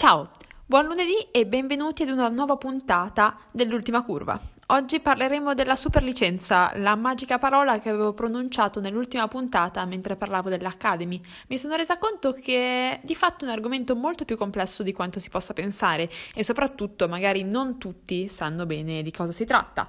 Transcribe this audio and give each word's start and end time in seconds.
Ciao, 0.00 0.30
buon 0.64 0.86
lunedì 0.86 1.28
e 1.30 1.46
benvenuti 1.46 2.04
ad 2.04 2.08
una 2.08 2.30
nuova 2.30 2.56
puntata 2.56 3.36
dell'ultima 3.50 4.02
curva. 4.02 4.40
Oggi 4.68 4.98
parleremo 4.98 5.52
della 5.52 5.76
superlicenza, 5.76 6.72
la 6.76 6.94
magica 6.94 7.38
parola 7.38 7.78
che 7.78 7.90
avevo 7.90 8.14
pronunciato 8.14 8.80
nell'ultima 8.80 9.28
puntata 9.28 9.84
mentre 9.84 10.16
parlavo 10.16 10.48
dell'Academy. 10.48 11.20
Mi 11.48 11.58
sono 11.58 11.76
resa 11.76 11.98
conto 11.98 12.32
che 12.32 12.92
è 12.92 13.00
di 13.04 13.14
fatto 13.14 13.44
un 13.44 13.50
argomento 13.50 13.94
molto 13.94 14.24
più 14.24 14.38
complesso 14.38 14.82
di 14.82 14.94
quanto 14.94 15.20
si 15.20 15.28
possa 15.28 15.52
pensare 15.52 16.08
e 16.34 16.42
soprattutto 16.42 17.06
magari 17.06 17.42
non 17.42 17.76
tutti 17.76 18.26
sanno 18.26 18.64
bene 18.64 19.02
di 19.02 19.10
cosa 19.10 19.32
si 19.32 19.44
tratta. 19.44 19.86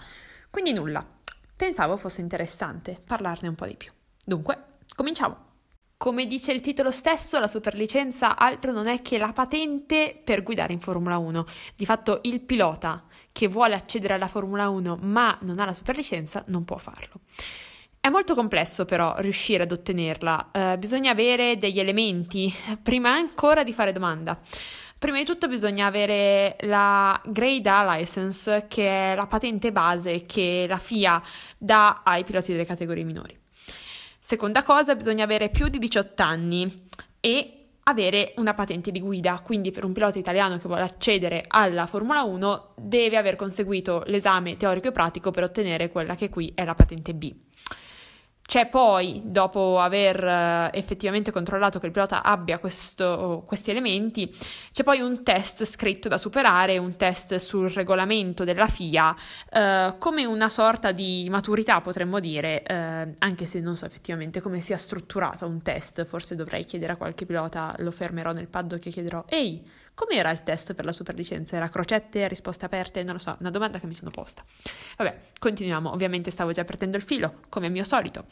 Quindi 0.50 0.74
nulla, 0.74 1.08
pensavo 1.56 1.96
fosse 1.96 2.20
interessante 2.20 3.02
parlarne 3.02 3.48
un 3.48 3.56
po' 3.56 3.66
di 3.66 3.78
più. 3.78 3.90
Dunque, 4.26 4.62
cominciamo! 4.94 5.51
Come 6.02 6.26
dice 6.26 6.52
il 6.52 6.62
titolo 6.62 6.90
stesso, 6.90 7.40
la 7.40 7.48
superlicenza 7.48 8.36
altro 8.36 8.72
non 8.72 8.88
è 8.88 9.04
che 9.04 9.20
la 9.20 9.34
patente 9.34 10.20
per 10.24 10.42
guidare 10.42 10.74
in 10.74 10.80
Formula 10.80 11.20
1. 11.20 11.46
Di 11.76 11.86
fatto 11.86 12.22
il 12.24 12.42
pilota 12.42 13.04
che 13.32 13.48
vuole 13.48 13.76
accedere 13.76 14.16
alla 14.16 14.28
Formula 14.28 14.68
1 14.68 14.98
ma 15.04 15.38
non 15.42 15.60
ha 15.60 15.66
la 15.66 15.76
superlicenza 15.76 16.44
non 16.48 16.66
può 16.66 16.78
farlo. 16.78 17.20
È 18.00 18.10
molto 18.10 18.34
complesso 18.34 18.84
però 18.84 19.14
riuscire 19.20 19.62
ad 19.62 19.72
ottenerla, 19.72 20.50
uh, 20.52 20.78
bisogna 20.80 21.12
avere 21.12 21.56
degli 21.58 21.80
elementi 21.80 22.52
prima 22.82 23.12
ancora 23.12 23.64
di 23.64 23.72
fare 23.72 23.92
domanda. 23.92 24.40
Prima 24.98 25.20
di 25.20 25.24
tutto 25.24 25.48
bisogna 25.48 25.86
avere 25.86 26.56
la 26.62 27.22
Grade 27.24 27.70
A 27.70 27.96
License, 27.96 28.66
che 28.68 29.12
è 29.12 29.16
la 29.16 29.28
patente 29.28 29.72
base 29.72 30.26
che 30.26 30.66
la 30.68 30.80
FIA 30.80 31.22
dà 31.60 32.02
ai 32.04 32.24
piloti 32.24 32.54
delle 32.54 32.66
categorie 32.66 33.04
minori. 33.04 33.41
Seconda 34.24 34.62
cosa, 34.62 34.94
bisogna 34.94 35.24
avere 35.24 35.50
più 35.50 35.68
di 35.68 35.80
18 35.80 36.22
anni 36.22 36.72
e 37.20 37.70
avere 37.86 38.34
una 38.38 38.54
patente 38.54 38.92
di 38.92 39.00
guida, 39.00 39.42
quindi 39.44 39.72
per 39.72 39.84
un 39.84 39.94
pilota 39.94 40.20
italiano 40.20 40.60
che 40.60 40.68
vuole 40.68 40.84
accedere 40.84 41.44
alla 41.48 41.88
Formula 41.88 42.22
1 42.22 42.74
deve 42.78 43.18
aver 43.18 43.36
conseguito 43.36 44.04
l'esame 44.06 44.58
teorico 44.58 44.90
e 44.90 44.92
pratico 44.92 45.32
per 45.32 45.42
ottenere 45.42 45.90
quella 45.90 46.14
che 46.14 46.30
qui 46.30 46.52
è 46.54 46.64
la 46.64 46.76
patente 46.76 47.16
B. 47.16 47.34
C'è 48.52 48.68
poi, 48.68 49.22
dopo 49.24 49.80
aver 49.80 50.22
eh, 50.22 50.72
effettivamente 50.74 51.32
controllato 51.32 51.80
che 51.80 51.86
il 51.86 51.94
pilota 51.94 52.22
abbia 52.22 52.60
questo, 52.60 53.46
questi 53.48 53.72
elementi, 53.72 54.30
c'è 54.74 54.84
poi 54.84 55.00
un 55.00 55.24
test 55.24 55.64
scritto 55.64 56.10
da 56.10 56.18
superare, 56.18 56.78
un 56.78 56.98
test 56.98 57.36
sul 57.38 57.70
regolamento 57.70 58.44
della 58.44 58.68
FIA, 58.68 59.16
eh, 59.50 59.96
come 59.98 60.26
una 60.26 60.50
sorta 60.50 60.92
di 60.92 61.30
maturità 61.30 61.80
potremmo 61.80 62.20
dire, 62.20 62.62
eh, 62.64 63.14
anche 63.20 63.46
se 63.46 63.62
non 63.62 63.78
so 63.78 63.86
effettivamente 63.86 64.42
come 64.42 64.60
sia 64.60 64.76
strutturato 64.76 65.48
un 65.48 65.62
test, 65.62 66.04
forse 66.04 66.36
dovrei 66.36 66.66
chiedere 66.66 66.92
a 66.92 66.98
qualche 66.98 67.26
pilota, 67.26 67.74
lo 67.78 67.92
fermerò 67.92 68.34
nel 68.34 68.50
paddock 68.50 68.86
e 68.86 68.90
chiederò, 68.90 69.24
ehi, 69.30 69.66
Com'era 69.94 70.32
il 70.32 70.44
test 70.44 70.74
per 70.74 70.86
la 70.86 70.92
superlicenza? 70.92 71.56
Era 71.56 71.70
crocette, 71.70 72.28
risposte 72.28 72.66
aperte? 72.66 73.04
Non 73.04 73.14
lo 73.14 73.20
so, 73.20 73.36
una 73.40 73.50
domanda 73.50 73.80
che 73.80 73.88
mi 73.88 73.94
sono 73.94 74.10
posta. 74.10 74.44
Vabbè, 74.98 75.22
continuiamo. 75.38 75.92
Ovviamente 75.92 76.32
stavo 76.32 76.52
già 76.52 76.64
perdendo 76.64 76.98
il 76.98 77.04
filo, 77.04 77.42
come 77.50 77.68
al 77.68 77.72
mio 77.72 77.84
solito. 77.84 78.26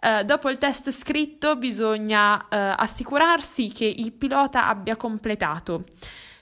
Uh, 0.00 0.22
dopo 0.22 0.50
il 0.50 0.58
test 0.58 0.90
scritto 0.90 1.56
bisogna 1.56 2.36
uh, 2.36 2.46
assicurarsi 2.76 3.70
che 3.70 3.86
il 3.86 4.12
pilota 4.12 4.68
abbia 4.68 4.96
completato 4.96 5.84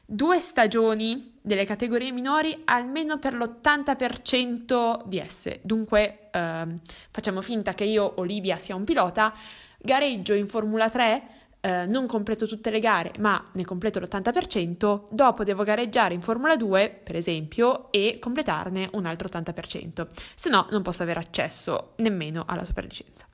due 0.05 0.41
stagioni 0.41 1.39
delle 1.41 1.65
categorie 1.65 2.13
minori 2.13 2.63
almeno 2.65 3.19
per 3.19 3.35
l'80% 3.35 5.07
di 5.07 5.19
esse. 5.19 5.61
Dunque 5.63 6.29
uh, 6.33 6.75
facciamo 7.11 7.41
finta 7.41 7.73
che 7.73 7.85
io, 7.85 8.21
Olivia, 8.21 8.57
sia 8.57 8.75
un 8.75 8.85
pilota, 8.85 9.33
gareggio 9.79 10.35
in 10.35 10.47
Formula 10.47 10.91
3 10.91 11.23
eh, 11.65 11.87
non 11.87 12.07
completo 12.07 12.45
tutte 12.47 12.71
le 12.71 12.81
gare, 12.81 13.13
ma 13.21 13.51
ne 13.53 13.65
completo 13.65 14.01
l'80%, 14.01 15.05
dopo 15.11 15.45
devo 15.45 15.63
gareggiare 15.63 16.13
in 16.13 16.21
Formula 16.21 16.57
2, 16.57 17.01
per 17.05 17.15
esempio, 17.15 17.91
e 17.93 18.19
completarne 18.21 18.91
un 18.95 19.07
altro 19.07 19.29
80%, 19.29 20.09
se 20.35 20.51
no 20.51 20.67
non 20.71 20.83
posso 20.83 21.05
avere 21.05 21.21
accesso 21.21 21.93
nemmeno 21.99 22.45
alla 22.47 22.65
superlicenza. 22.65 23.27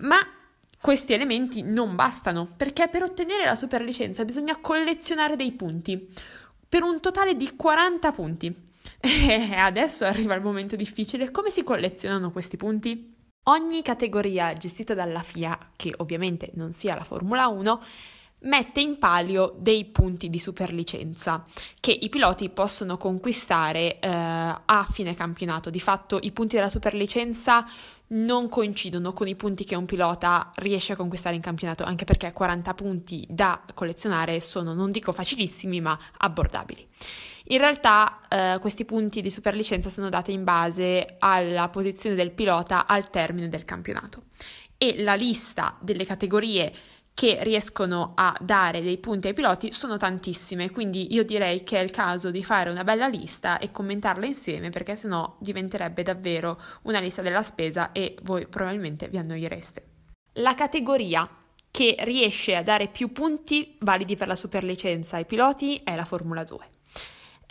Ma 0.00 0.18
questi 0.80 1.12
elementi 1.12 1.62
non 1.62 1.94
bastano, 1.94 2.54
perché 2.56 2.88
per 2.88 3.04
ottenere 3.04 3.44
la 3.44 3.54
superlicenza 3.54 4.24
bisogna 4.24 4.58
collezionare 4.60 5.36
dei 5.36 5.52
punti, 5.52 6.08
per 6.68 6.82
un 6.82 7.00
totale 7.00 7.36
di 7.36 7.54
40 7.54 8.12
punti. 8.12 8.54
E 9.04 9.54
adesso 9.56 10.04
arriva 10.04 10.34
il 10.34 10.42
momento 10.42 10.74
difficile, 10.74 11.30
come 11.30 11.50
si 11.50 11.62
collezionano 11.62 12.32
questi 12.32 12.56
punti? 12.56 13.14
Ogni 13.46 13.82
categoria 13.82 14.56
gestita 14.56 14.94
dalla 14.94 15.20
FIA, 15.20 15.58
che 15.74 15.92
ovviamente 15.96 16.52
non 16.54 16.72
sia 16.72 16.94
la 16.94 17.02
Formula 17.02 17.48
1, 17.48 17.82
mette 18.42 18.80
in 18.80 18.98
palio 18.98 19.54
dei 19.58 19.84
punti 19.84 20.30
di 20.30 20.38
superlicenza 20.38 21.42
che 21.80 21.90
i 21.90 22.08
piloti 22.08 22.50
possono 22.50 22.96
conquistare 22.96 23.98
eh, 23.98 24.08
a 24.08 24.86
fine 24.88 25.16
campionato. 25.16 25.70
Di 25.70 25.80
fatto 25.80 26.20
i 26.22 26.30
punti 26.30 26.54
della 26.54 26.68
superlicenza 26.68 27.66
non 28.08 28.48
coincidono 28.48 29.12
con 29.12 29.26
i 29.26 29.34
punti 29.34 29.64
che 29.64 29.74
un 29.74 29.86
pilota 29.86 30.52
riesce 30.56 30.92
a 30.92 30.96
conquistare 30.96 31.34
in 31.34 31.42
campionato, 31.42 31.82
anche 31.82 32.04
perché 32.04 32.32
40 32.32 32.74
punti 32.74 33.26
da 33.28 33.60
collezionare 33.74 34.40
sono, 34.40 34.72
non 34.72 34.90
dico 34.90 35.10
facilissimi, 35.10 35.80
ma 35.80 35.98
abbordabili. 36.18 36.86
In 37.52 37.58
realtà 37.58 38.18
eh, 38.30 38.58
questi 38.60 38.86
punti 38.86 39.20
di 39.20 39.30
superlicenza 39.30 39.90
sono 39.90 40.08
dati 40.08 40.32
in 40.32 40.42
base 40.42 41.16
alla 41.18 41.68
posizione 41.68 42.16
del 42.16 42.30
pilota 42.30 42.86
al 42.86 43.10
termine 43.10 43.48
del 43.50 43.66
campionato 43.66 44.24
e 44.78 45.02
la 45.02 45.14
lista 45.14 45.76
delle 45.82 46.06
categorie 46.06 46.72
che 47.12 47.40
riescono 47.42 48.12
a 48.16 48.34
dare 48.40 48.80
dei 48.80 48.96
punti 48.96 49.26
ai 49.26 49.34
piloti 49.34 49.70
sono 49.70 49.98
tantissime, 49.98 50.70
quindi 50.70 51.12
io 51.12 51.24
direi 51.24 51.62
che 51.62 51.78
è 51.78 51.82
il 51.82 51.90
caso 51.90 52.30
di 52.30 52.42
fare 52.42 52.70
una 52.70 52.84
bella 52.84 53.06
lista 53.06 53.58
e 53.58 53.70
commentarla 53.70 54.24
insieme 54.24 54.70
perché 54.70 54.96
sennò 54.96 55.36
diventerebbe 55.38 56.02
davvero 56.02 56.58
una 56.84 57.00
lista 57.00 57.20
della 57.20 57.42
spesa 57.42 57.92
e 57.92 58.16
voi 58.22 58.46
probabilmente 58.46 59.08
vi 59.08 59.18
annoiereste. 59.18 59.84
La 60.36 60.54
categoria 60.54 61.28
che 61.70 61.96
riesce 62.00 62.56
a 62.56 62.62
dare 62.62 62.88
più 62.88 63.12
punti 63.12 63.76
validi 63.80 64.16
per 64.16 64.26
la 64.26 64.36
superlicenza 64.36 65.16
ai 65.16 65.26
piloti 65.26 65.82
è 65.84 65.94
la 65.94 66.06
Formula 66.06 66.44
2. 66.44 66.70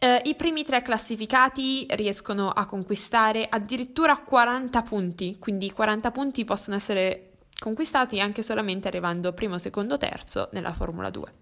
Eh, 0.03 0.19
I 0.25 0.34
primi 0.34 0.63
tre 0.63 0.81
classificati 0.81 1.85
riescono 1.91 2.50
a 2.50 2.66
conquistare 2.66 3.45
addirittura 3.47 4.17
40 4.17 4.81
punti, 4.81 5.38
quindi 5.38 5.72
40 5.72 6.09
punti 6.09 6.44
possono 6.44 6.75
essere 6.75 7.34
conquistati 7.59 8.19
anche 8.19 8.41
solamente 8.41 8.88
arrivando 8.88 9.31
primo, 9.34 9.59
secondo, 9.59 10.00
terzo 10.00 10.50
nella 10.53 10.73
Formula 10.73 11.12
2. 11.12 11.34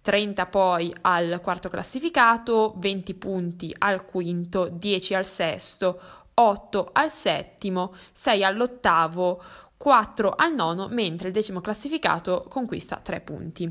30 0.00 0.46
poi 0.46 0.90
al 1.02 1.38
quarto 1.42 1.68
classificato, 1.68 2.72
20 2.78 3.12
punti 3.12 3.74
al 3.76 4.06
quinto, 4.06 4.70
10 4.70 5.12
al 5.12 5.26
sesto, 5.26 6.00
8 6.32 6.88
al 6.90 7.12
settimo, 7.12 7.92
6 8.14 8.42
all'ottavo, 8.42 9.42
4 9.76 10.30
al 10.34 10.54
nono, 10.54 10.88
mentre 10.88 11.28
il 11.28 11.34
decimo 11.34 11.60
classificato 11.60 12.46
conquista 12.48 12.96
3 12.96 13.20
punti. 13.20 13.70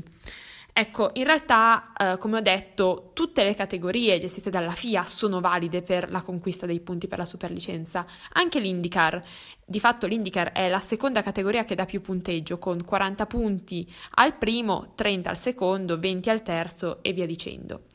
Ecco, 0.80 1.10
in 1.14 1.24
realtà, 1.24 1.92
eh, 1.92 2.18
come 2.18 2.36
ho 2.38 2.40
detto, 2.40 3.10
tutte 3.12 3.42
le 3.42 3.56
categorie 3.56 4.20
gestite 4.20 4.48
dalla 4.48 4.70
FIA 4.70 5.02
sono 5.02 5.40
valide 5.40 5.82
per 5.82 6.08
la 6.08 6.22
conquista 6.22 6.66
dei 6.66 6.78
punti 6.78 7.08
per 7.08 7.18
la 7.18 7.24
superlicenza, 7.24 8.06
anche 8.34 8.60
l'IndyCar. 8.60 9.20
Di 9.64 9.80
fatto 9.80 10.06
l'IndyCar 10.06 10.52
è 10.52 10.68
la 10.68 10.78
seconda 10.78 11.20
categoria 11.20 11.64
che 11.64 11.74
dà 11.74 11.84
più 11.84 12.00
punteggio, 12.00 12.58
con 12.58 12.84
40 12.84 13.26
punti 13.26 13.92
al 14.14 14.36
primo, 14.36 14.92
30 14.94 15.28
al 15.28 15.36
secondo, 15.36 15.98
20 15.98 16.30
al 16.30 16.42
terzo 16.42 17.02
e 17.02 17.12
via 17.12 17.26
dicendo. 17.26 17.86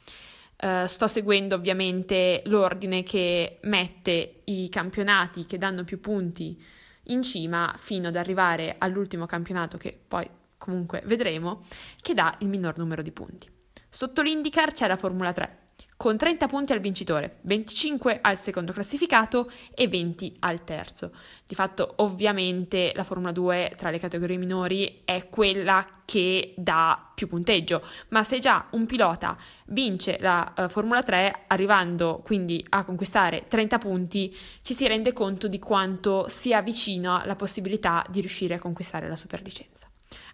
Uh, 0.62 0.86
sto 0.86 1.08
seguendo 1.08 1.56
ovviamente 1.56 2.42
l'ordine 2.48 3.02
che 3.04 3.60
mette 3.62 4.42
i 4.44 4.68
campionati 4.68 5.46
che 5.46 5.58
danno 5.58 5.86
più 5.86 6.02
punti 6.02 6.62
in 7.04 7.24
cima 7.24 7.74
fino 7.78 8.10
ad 8.10 8.18
arrivare 8.18 8.76
all'ultimo 8.78 9.26
campionato 9.26 9.78
che 9.78 9.98
poi 10.06 10.30
comunque 10.64 11.02
vedremo, 11.06 11.66
che 12.02 12.14
dà 12.14 12.36
il 12.40 12.48
minor 12.48 12.78
numero 12.78 13.02
di 13.02 13.12
punti. 13.12 13.50
Sotto 13.90 14.22
l'IndyCar 14.22 14.72
c'è 14.72 14.88
la 14.88 14.96
Formula 14.96 15.34
3, 15.34 15.58
con 15.98 16.18
30 16.18 16.48
punti 16.48 16.72
al 16.74 16.80
vincitore, 16.80 17.38
25 17.42 18.20
al 18.22 18.38
secondo 18.38 18.72
classificato 18.72 19.52
e 19.74 19.88
20 19.88 20.38
al 20.40 20.64
terzo. 20.64 21.12
Di 21.46 21.54
fatto, 21.54 21.94
ovviamente, 21.98 22.92
la 22.96 23.04
Formula 23.04 23.32
2 23.32 23.74
tra 23.76 23.90
le 23.90 24.00
categorie 24.00 24.38
minori 24.38 25.02
è 25.06 25.30
quella 25.30 26.02
che 26.06 26.54
dà 26.58 27.12
più 27.14 27.28
punteggio, 27.28 27.82
ma 28.10 28.24
se 28.24 28.40
già 28.40 28.68
un 28.72 28.86
pilota 28.86 29.38
vince 29.68 30.18
la 30.20 30.54
uh, 30.58 30.70
Formula 30.70 31.04
3, 31.04 31.46
arrivando 31.48 32.22
quindi 32.24 32.66
a 32.70 32.84
conquistare 32.84 33.46
30 33.48 33.78
punti, 33.78 34.36
ci 34.62 34.74
si 34.74 34.88
rende 34.88 35.14
conto 35.14 35.48
di 35.48 35.60
quanto 35.60 36.28
sia 36.28 36.62
vicino 36.62 37.22
la 37.26 37.36
possibilità 37.36 38.04
di 38.10 38.22
riuscire 38.22 38.56
a 38.56 38.60
conquistare 38.60 39.08
la 39.08 39.16
superlicenza. 39.16 39.93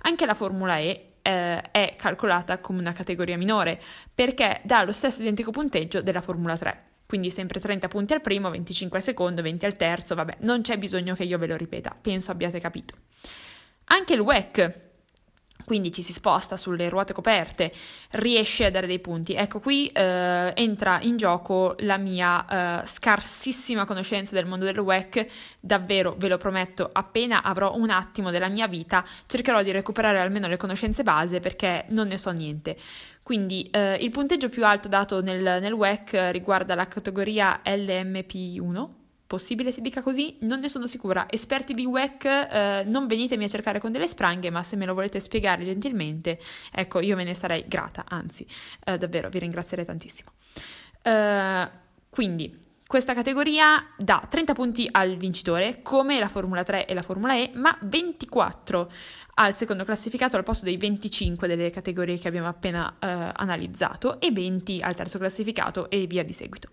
Anche 0.09 0.25
la 0.25 0.33
Formula 0.33 0.79
E 0.79 1.17
eh, 1.21 1.61
è 1.69 1.94
calcolata 1.95 2.57
come 2.57 2.79
una 2.79 2.94
categoria 2.94 3.38
minore 3.38 3.79
perché 4.13 4.59
dà 4.63 4.81
lo 4.81 4.91
stesso 4.91 5.21
identico 5.21 5.51
punteggio 5.51 6.01
della 6.01 6.21
Formula 6.21 6.57
3. 6.57 6.83
Quindi 7.06 7.29
sempre 7.29 7.59
30 7.59 7.88
punti 7.88 8.13
al 8.13 8.21
primo, 8.21 8.50
25 8.50 8.97
al 8.97 9.03
secondo, 9.03 9.44
20 9.44 9.65
al 9.67 9.75
terzo, 9.75 10.15
vabbè, 10.15 10.38
non 10.39 10.61
c'è 10.61 10.79
bisogno 10.79 11.13
che 11.13 11.25
io 11.25 11.38
ve 11.38 11.45
lo 11.45 11.56
ripeta, 11.56 11.95
penso 12.00 12.31
abbiate 12.31 12.59
capito. 12.59 12.95
Anche 13.85 14.13
il 14.15 14.21
WEC 14.21 14.88
quindi 15.69 15.92
ci 15.92 16.01
si 16.01 16.13
sposta 16.13 16.57
sulle 16.57 16.89
ruote 16.89 17.13
coperte, 17.13 17.71
riesce 18.13 18.66
a 18.66 18.71
dare 18.71 18.88
dei 18.88 18.98
punti. 18.98 19.36
Ecco, 19.36 19.60
qui 19.60 19.86
eh, 19.89 20.51
entra 20.56 20.98
in 21.01 21.16
gioco 21.16 21.75
la 21.81 21.98
mia 21.98 22.81
eh, 22.81 22.88
scarsissima 22.88 23.86
conoscenza 23.86 24.33
del 24.33 24.48
mondo 24.48 24.66
del 24.66 24.80
WEC, 24.80 25.27
davvero 25.60 26.16
ve 26.18 26.27
lo 26.27 26.38
prometto, 26.38 26.89
appena 26.92 27.44
avrò 27.44 27.75
un 27.75 27.92
attimo 27.92 28.31
della 28.31 28.50
mia 28.50 28.68
vita 28.68 29.06
cercherò 29.27 29.62
di 29.62 29.69
recuperare 29.69 30.19
almeno 30.19 30.48
le 30.48 30.57
conoscenze 30.57 31.04
base 31.04 31.39
perché 31.39 31.86
non 31.89 32.07
ne 32.07 32.18
so 32.18 32.31
niente. 32.31 32.75
Quindi 33.22 33.69
eh, 33.69 33.94
il 34.01 34.10
punteggio 34.10 34.50
più 34.50 34.65
alto 34.65 34.88
dato 34.88 35.22
nel, 35.22 35.62
nel 35.62 35.74
WEC 35.74 36.30
riguarda 36.31 36.74
la 36.74 36.88
categoria 36.88 37.62
LMP1, 37.63 38.99
Possibile 39.29 39.71
si 39.71 39.81
dica 39.81 40.01
così? 40.01 40.37
Non 40.39 40.57
ne 40.57 40.69
sono 40.69 40.87
sicura. 40.87 41.27
Esperti 41.29 41.75
di 41.75 41.85
WEC, 41.85 42.25
eh, 42.25 42.83
non 42.87 43.05
venitemi 43.05 43.43
a 43.43 43.47
cercare 43.47 43.79
con 43.79 43.91
delle 43.91 44.07
spranghe, 44.07 44.49
ma 44.49 44.63
se 44.63 44.75
me 44.75 44.87
lo 44.87 44.95
volete 44.95 45.19
spiegare 45.19 45.63
gentilmente, 45.63 46.39
ecco, 46.71 46.99
io 46.99 47.15
ve 47.15 47.25
ne 47.25 47.35
sarei 47.35 47.63
grata, 47.67 48.05
anzi, 48.07 48.43
eh, 48.85 48.97
davvero, 48.97 49.29
vi 49.29 49.37
ringrazierei 49.37 49.85
tantissimo. 49.85 50.31
Uh, 51.03 51.69
quindi, 52.09 52.57
questa 52.87 53.13
categoria 53.13 53.93
dà 53.95 54.25
30 54.27 54.53
punti 54.53 54.87
al 54.89 55.15
vincitore, 55.15 55.83
come 55.83 56.17
la 56.17 56.27
Formula 56.27 56.63
3 56.63 56.87
e 56.87 56.95
la 56.95 57.03
Formula 57.03 57.35
E, 57.35 57.51
ma 57.53 57.77
24 57.83 58.91
al 59.35 59.53
secondo 59.53 59.85
classificato 59.85 60.37
al 60.37 60.43
posto 60.43 60.65
dei 60.65 60.77
25 60.77 61.47
delle 61.47 61.69
categorie 61.69 62.17
che 62.17 62.27
abbiamo 62.27 62.47
appena 62.47 62.87
uh, 62.87 62.95
analizzato 63.35 64.19
e 64.19 64.31
20 64.31 64.81
al 64.81 64.95
terzo 64.95 65.19
classificato 65.19 65.87
e 65.91 66.07
via 66.07 66.23
di 66.23 66.33
seguito. 66.33 66.69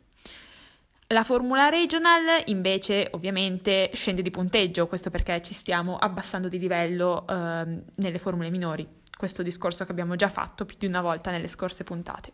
La 1.10 1.22
formula 1.22 1.68
regional 1.68 2.42
invece 2.46 3.08
ovviamente 3.12 3.90
scende 3.94 4.22
di 4.22 4.30
punteggio, 4.30 4.88
questo 4.88 5.08
perché 5.08 5.40
ci 5.40 5.54
stiamo 5.54 5.96
abbassando 5.96 6.48
di 6.48 6.58
livello 6.58 7.24
eh, 7.28 7.82
nelle 7.94 8.18
formule 8.18 8.50
minori, 8.50 8.84
questo 9.16 9.44
discorso 9.44 9.84
che 9.84 9.92
abbiamo 9.92 10.16
già 10.16 10.28
fatto 10.28 10.64
più 10.64 10.76
di 10.76 10.86
una 10.86 11.00
volta 11.00 11.30
nelle 11.30 11.46
scorse 11.46 11.84
puntate. 11.84 12.32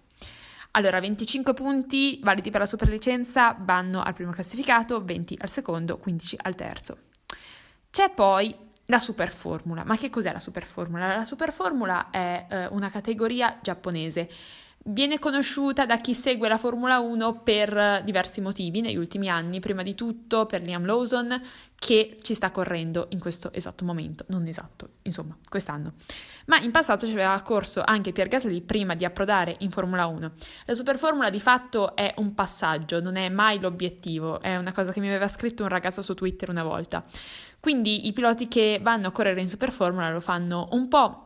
Allora, 0.70 1.00
25 1.00 1.52
punti 1.52 2.18
validi 2.22 2.50
per 2.50 2.60
la 2.60 2.66
superlicenza 2.66 3.54
vanno 3.60 4.00
al 4.00 4.14
primo 4.14 4.32
classificato, 4.32 5.04
20 5.04 5.36
al 5.42 5.50
secondo, 5.50 5.98
15 5.98 6.38
al 6.40 6.54
terzo. 6.54 6.96
C'è 7.90 8.08
poi 8.08 8.56
la 8.86 8.98
superformula. 8.98 9.84
Ma 9.84 9.98
che 9.98 10.08
cos'è 10.08 10.32
la 10.32 10.40
superformula? 10.40 11.16
La 11.16 11.24
superformula 11.26 12.10
è 12.10 12.46
eh, 12.48 12.66
una 12.68 12.88
categoria 12.88 13.58
giapponese 13.60 14.28
Viene 14.84 15.20
conosciuta 15.20 15.86
da 15.86 15.98
chi 15.98 16.12
segue 16.12 16.48
la 16.48 16.58
Formula 16.58 16.98
1 16.98 17.42
per 17.42 18.02
diversi 18.04 18.40
motivi 18.40 18.80
negli 18.80 18.96
ultimi 18.96 19.28
anni, 19.28 19.60
prima 19.60 19.84
di 19.84 19.94
tutto 19.94 20.44
per 20.44 20.62
Liam 20.62 20.84
Lawson 20.84 21.40
che 21.76 22.18
ci 22.20 22.34
sta 22.34 22.50
correndo 22.50 23.06
in 23.10 23.20
questo 23.20 23.52
esatto 23.52 23.84
momento, 23.84 24.24
non 24.28 24.44
esatto, 24.46 24.94
insomma, 25.02 25.36
quest'anno. 25.48 25.92
Ma 26.46 26.58
in 26.58 26.72
passato 26.72 27.06
ci 27.06 27.12
aveva 27.12 27.40
corso 27.42 27.82
anche 27.84 28.10
Pierre 28.10 28.30
Gasly 28.30 28.60
prima 28.60 28.94
di 28.94 29.04
approdare 29.04 29.54
in 29.60 29.70
Formula 29.70 30.06
1. 30.06 30.32
La 30.66 30.74
Superformula 30.74 31.30
di 31.30 31.40
fatto 31.40 31.94
è 31.94 32.14
un 32.16 32.34
passaggio, 32.34 33.00
non 33.00 33.14
è 33.14 33.28
mai 33.28 33.60
l'obiettivo, 33.60 34.40
è 34.40 34.56
una 34.56 34.72
cosa 34.72 34.90
che 34.90 34.98
mi 34.98 35.08
aveva 35.08 35.28
scritto 35.28 35.62
un 35.62 35.68
ragazzo 35.68 36.02
su 36.02 36.14
Twitter 36.14 36.50
una 36.50 36.64
volta. 36.64 37.04
Quindi 37.60 38.08
i 38.08 38.12
piloti 38.12 38.48
che 38.48 38.80
vanno 38.82 39.06
a 39.06 39.12
correre 39.12 39.40
in 39.40 39.48
Superformula 39.48 40.10
lo 40.10 40.20
fanno 40.20 40.68
un 40.72 40.88
po' 40.88 41.21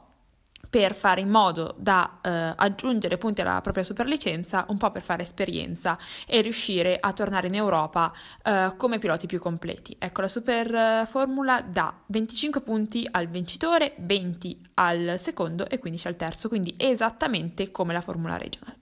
per 0.76 0.94
fare 0.94 1.22
in 1.22 1.30
modo 1.30 1.74
da 1.78 2.18
eh, 2.20 2.52
aggiungere 2.54 3.16
punti 3.16 3.40
alla 3.40 3.62
propria 3.62 3.82
superlicenza, 3.82 4.66
un 4.68 4.76
po' 4.76 4.90
per 4.90 5.00
fare 5.00 5.22
esperienza 5.22 5.96
e 6.26 6.42
riuscire 6.42 6.98
a 7.00 7.14
tornare 7.14 7.46
in 7.46 7.54
Europa 7.54 8.12
eh, 8.44 8.74
come 8.76 8.98
piloti 8.98 9.26
più 9.26 9.38
completi. 9.38 9.96
Ecco, 9.98 10.20
la 10.20 10.28
super 10.28 10.74
eh, 10.74 11.06
formula 11.08 11.62
dà 11.62 11.94
25 12.08 12.60
punti 12.60 13.08
al 13.10 13.28
vincitore, 13.28 13.94
20 13.96 14.60
al 14.74 15.14
secondo 15.16 15.66
e 15.66 15.78
15 15.78 16.08
al 16.08 16.16
terzo, 16.16 16.48
quindi 16.48 16.74
esattamente 16.76 17.70
come 17.70 17.94
la 17.94 18.02
formula 18.02 18.36
regional. 18.36 18.74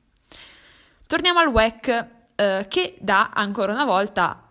Torniamo 1.07 1.39
al 1.39 1.47
WEC 1.47 2.07
eh, 2.35 2.67
che 2.69 2.97
dà 2.99 3.31
ancora 3.33 3.73
una 3.73 3.85
volta 3.85 4.49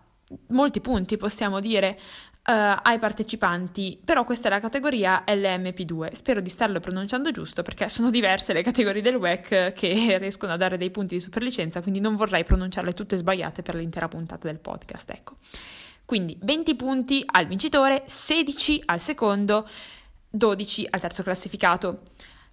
molti 0.48 0.80
punti, 0.80 1.18
possiamo 1.18 1.60
dire, 1.60 1.98
uh, 2.46 2.80
ai 2.82 2.98
partecipanti, 2.98 3.98
però 4.04 4.24
questa 4.24 4.48
è 4.48 4.50
la 4.50 4.60
categoria 4.60 5.24
LMP2. 5.26 6.12
Spero 6.14 6.40
di 6.40 6.50
starlo 6.50 6.80
pronunciando 6.80 7.30
giusto 7.30 7.62
perché 7.62 7.88
sono 7.88 8.10
diverse 8.10 8.52
le 8.52 8.62
categorie 8.62 9.02
del 9.02 9.16
WEC 9.16 9.72
che 9.72 10.18
riescono 10.20 10.52
a 10.52 10.56
dare 10.56 10.76
dei 10.76 10.90
punti 10.90 11.14
di 11.14 11.20
superlicenza, 11.20 11.80
quindi 11.80 12.00
non 12.00 12.16
vorrei 12.16 12.44
pronunciarle 12.44 12.92
tutte 12.92 13.16
sbagliate 13.16 13.62
per 13.62 13.74
l'intera 13.74 14.08
puntata 14.08 14.46
del 14.46 14.58
podcast, 14.58 15.10
ecco. 15.10 15.36
Quindi 16.04 16.36
20 16.40 16.74
punti 16.74 17.22
al 17.24 17.46
vincitore, 17.46 18.04
16 18.06 18.82
al 18.86 19.00
secondo, 19.00 19.66
12 20.28 20.86
al 20.90 21.00
terzo 21.00 21.22
classificato. 21.22 22.02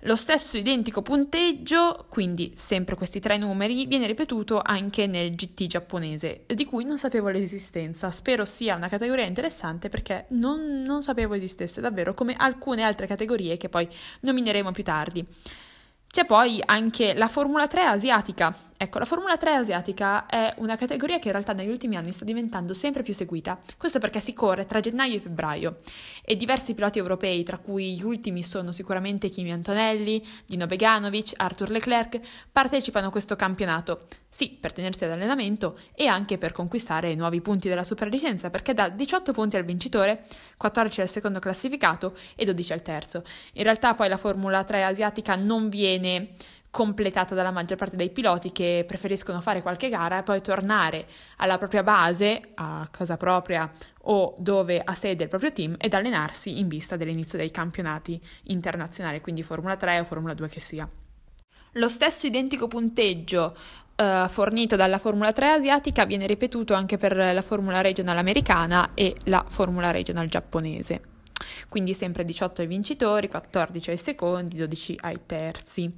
Lo 0.06 0.16
stesso 0.16 0.58
identico 0.58 1.04
punteggio, 1.04 2.08
quindi 2.10 2.54
sempre 2.56 2.96
questi 2.96 3.20
tre 3.20 3.38
numeri, 3.38 3.86
viene 3.86 4.08
ripetuto 4.08 4.60
anche 4.60 5.06
nel 5.06 5.36
GT 5.36 5.68
giapponese, 5.68 6.46
di 6.48 6.66
cui 6.66 6.86
non 6.86 6.98
sapevo 6.98 7.30
l'esistenza. 7.30 8.10
Spero 8.10 8.44
sia 8.44 8.76
una 8.76 8.88
categoria 8.88 9.26
interessante 9.26 9.90
perché 9.90 10.26
non, 10.30 10.82
non 10.82 11.04
sapevo 11.04 11.36
esistesse 11.36 11.82
davvero, 11.82 12.16
come 12.16 12.34
alcune 12.36 12.82
altre 12.82 13.06
categorie 13.06 13.58
che 13.58 13.70
poi 13.70 13.88
nomineremo 14.22 14.72
più 14.72 14.84
tardi. 14.84 15.24
C'è 16.08 16.26
poi 16.26 16.60
anche 16.66 17.14
la 17.14 17.28
Formula 17.28 17.68
3 17.68 17.84
asiatica. 17.84 18.54
Ecco, 18.82 18.98
la 18.98 19.06
Formula 19.06 19.38
3 19.38 19.54
asiatica 19.54 20.26
è 20.26 20.56
una 20.58 20.76
categoria 20.76 21.20
che 21.20 21.28
in 21.28 21.34
realtà 21.34 21.54
negli 21.54 21.70
ultimi 21.70 21.98
anni 21.98 22.12
sta 22.12 22.26
diventando 22.26 22.74
sempre 22.74 23.04
più 23.04 23.14
seguita. 23.14 23.60
Questo 23.78 24.00
perché 24.00 24.20
si 24.20 24.34
corre 24.34 24.66
tra 24.66 24.80
gennaio 24.80 25.18
e 25.18 25.20
febbraio 25.20 25.78
e 26.26 26.36
diversi 26.36 26.74
piloti 26.74 26.98
europei, 26.98 27.44
tra 27.44 27.60
cui 27.60 27.94
gli 27.96 28.02
ultimi 28.02 28.42
sono 28.42 28.72
sicuramente 28.72 29.30
Kimi 29.30 29.52
Antonelli, 29.52 30.26
Dino 30.48 30.66
Beganovic, 30.66 31.34
Arthur 31.36 31.70
Leclerc, 31.70 32.20
partecipano 32.52 33.10
a 33.10 33.12
questo 33.12 33.36
campionato. 33.36 34.08
Sì, 34.28 34.58
per 34.60 34.74
tenersi 34.74 35.06
ad 35.06 35.12
allenamento 35.12 35.78
e 35.94 36.08
anche 36.08 36.40
per 36.40 36.52
conquistare 36.52 37.14
nuovi 37.14 37.40
punti 37.40 37.70
della 37.70 37.84
superlicenza, 37.84 38.50
perché 38.50 38.74
dà 38.74 38.90
18 38.90 39.32
punti 39.32 39.58
al 39.58 39.64
vincitore, 39.64 40.26
14 40.58 41.02
al 41.02 41.08
secondo 41.08 41.38
classificato 41.38 42.18
e 42.36 42.46
12 42.46 42.74
al 42.74 42.82
terzo. 42.82 43.24
In 43.54 43.64
realtà 43.64 43.94
poi 43.94 44.10
la 44.10 44.18
Formula 44.18 44.64
3 44.64 44.84
asiatica 44.84 45.36
non 45.36 45.70
viene 45.70 46.30
completata 46.72 47.36
dalla 47.36 47.52
maggior 47.52 47.78
parte 47.78 47.98
dei 47.98 48.10
piloti 48.10 48.54
che 48.54 48.86
preferiscono 48.88 49.42
fare 49.42 49.62
qualche 49.62 49.90
gara 49.90 50.20
e 50.20 50.24
poi 50.24 50.42
tornare 50.42 51.06
alla 51.38 51.58
propria 51.58 51.84
base, 51.84 52.52
a 52.56 52.88
casa 52.90 53.18
propria 53.18 53.70
o 54.04 54.36
dove 54.40 54.82
ha 54.84 54.94
sede 54.94 55.24
il 55.24 55.30
proprio 55.30 55.52
team 55.52 55.76
ed 55.78 55.94
allenarsi 55.94 56.60
in 56.60 56.70
vista 56.70 56.96
dell'inizio 56.96 57.38
dei 57.38 57.52
campionati 57.52 58.20
internazionali, 58.44 59.20
quindi 59.20 59.44
Formula 59.44 59.76
3 59.76 60.00
o 60.00 60.06
Formula 60.06 60.34
2 60.34 60.48
che 60.48 60.60
sia. 60.62 60.90
Lo 61.74 61.90
stesso 61.90 62.26
identico 62.26 62.68
punteggio 62.68 63.56
uh, 63.96 64.28
fornito 64.30 64.78
dalla 64.78 64.98
Formula 64.98 65.34
3 65.34 65.50
asiatica 65.50 66.06
viene 66.06 66.26
ripetuto 66.26 66.74
anche 66.74 66.98
per 66.98 67.16
la 67.16 67.42
Formula 67.42 67.82
Regional 67.82 68.18
americana 68.18 68.92
e 68.94 69.16
la 69.26 69.44
Formula 69.48 69.92
Regional 69.92 70.28
giapponese. 70.28 71.02
Quindi 71.68 71.94
sempre 71.94 72.24
18 72.24 72.62
ai 72.62 72.68
vincitori, 72.68 73.28
14 73.28 73.90
ai 73.90 73.98
secondi, 73.98 74.56
12 74.58 74.98
ai 75.02 75.20
terzi. 75.26 75.94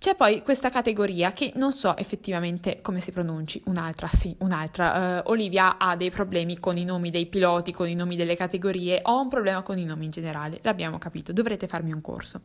C'è 0.00 0.14
poi 0.14 0.40
questa 0.40 0.70
categoria 0.70 1.30
che 1.34 1.52
non 1.56 1.72
so 1.72 1.94
effettivamente 1.94 2.80
come 2.80 3.00
si 3.00 3.12
pronunci, 3.12 3.60
un'altra, 3.66 4.06
sì, 4.06 4.34
un'altra. 4.38 5.20
Uh, 5.26 5.30
Olivia 5.30 5.76
ha 5.76 5.94
dei 5.94 6.10
problemi 6.10 6.58
con 6.58 6.78
i 6.78 6.84
nomi 6.84 7.10
dei 7.10 7.26
piloti, 7.26 7.70
con 7.70 7.86
i 7.86 7.94
nomi 7.94 8.16
delle 8.16 8.34
categorie, 8.34 9.00
ho 9.02 9.20
un 9.20 9.28
problema 9.28 9.60
con 9.60 9.76
i 9.76 9.84
nomi 9.84 10.06
in 10.06 10.10
generale, 10.10 10.58
l'abbiamo 10.62 10.96
capito, 10.96 11.34
dovrete 11.34 11.66
farmi 11.66 11.92
un 11.92 12.00
corso. 12.00 12.40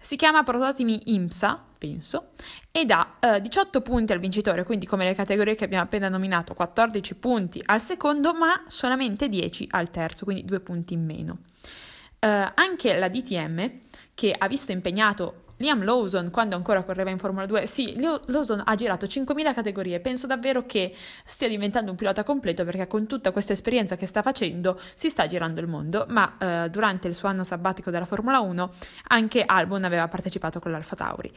Si 0.00 0.16
chiama 0.16 0.42
Prototipi 0.42 1.12
IMSA, 1.12 1.62
penso, 1.76 2.30
e 2.70 2.86
dà 2.86 3.16
uh, 3.20 3.38
18 3.38 3.82
punti 3.82 4.14
al 4.14 4.18
vincitore, 4.18 4.64
quindi 4.64 4.86
come 4.86 5.04
le 5.04 5.14
categorie 5.14 5.56
che 5.56 5.64
abbiamo 5.64 5.84
appena 5.84 6.08
nominato, 6.08 6.54
14 6.54 7.16
punti 7.16 7.60
al 7.66 7.82
secondo, 7.82 8.32
ma 8.32 8.64
solamente 8.66 9.28
10 9.28 9.66
al 9.72 9.90
terzo, 9.90 10.24
quindi 10.24 10.46
2 10.46 10.60
punti 10.60 10.94
in 10.94 11.04
meno. 11.04 11.40
Uh, 12.18 12.50
anche 12.54 12.98
la 12.98 13.10
DTM, 13.10 13.72
che 14.14 14.34
ha 14.36 14.48
visto 14.48 14.72
impegnato 14.72 15.42
Liam 15.58 15.84
Lawson, 15.84 16.30
quando 16.30 16.56
ancora 16.56 16.82
correva 16.82 17.10
in 17.10 17.18
Formula 17.18 17.46
2, 17.46 17.66
sì, 17.66 17.96
Lawson 17.98 18.62
ha 18.64 18.74
girato 18.74 19.06
5.000 19.06 19.54
categorie. 19.54 20.00
Penso 20.00 20.26
davvero 20.26 20.66
che 20.66 20.94
stia 21.24 21.48
diventando 21.48 21.90
un 21.90 21.96
pilota 21.96 22.24
completo 22.24 22.64
perché 22.64 22.86
con 22.86 23.06
tutta 23.06 23.30
questa 23.32 23.52
esperienza 23.52 23.96
che 23.96 24.06
sta 24.06 24.22
facendo 24.22 24.78
si 24.94 25.08
sta 25.08 25.26
girando 25.26 25.60
il 25.60 25.66
mondo. 25.66 26.06
Ma 26.08 26.36
eh, 26.38 26.70
durante 26.70 27.08
il 27.08 27.14
suo 27.14 27.28
anno 27.28 27.44
sabbatico 27.44 27.90
della 27.90 28.04
Formula 28.06 28.40
1 28.40 28.72
anche 29.08 29.42
Albon 29.44 29.84
aveva 29.84 30.08
partecipato 30.08 30.60
con 30.60 30.70
l'Alfa 30.70 30.96
Tauri 30.96 31.32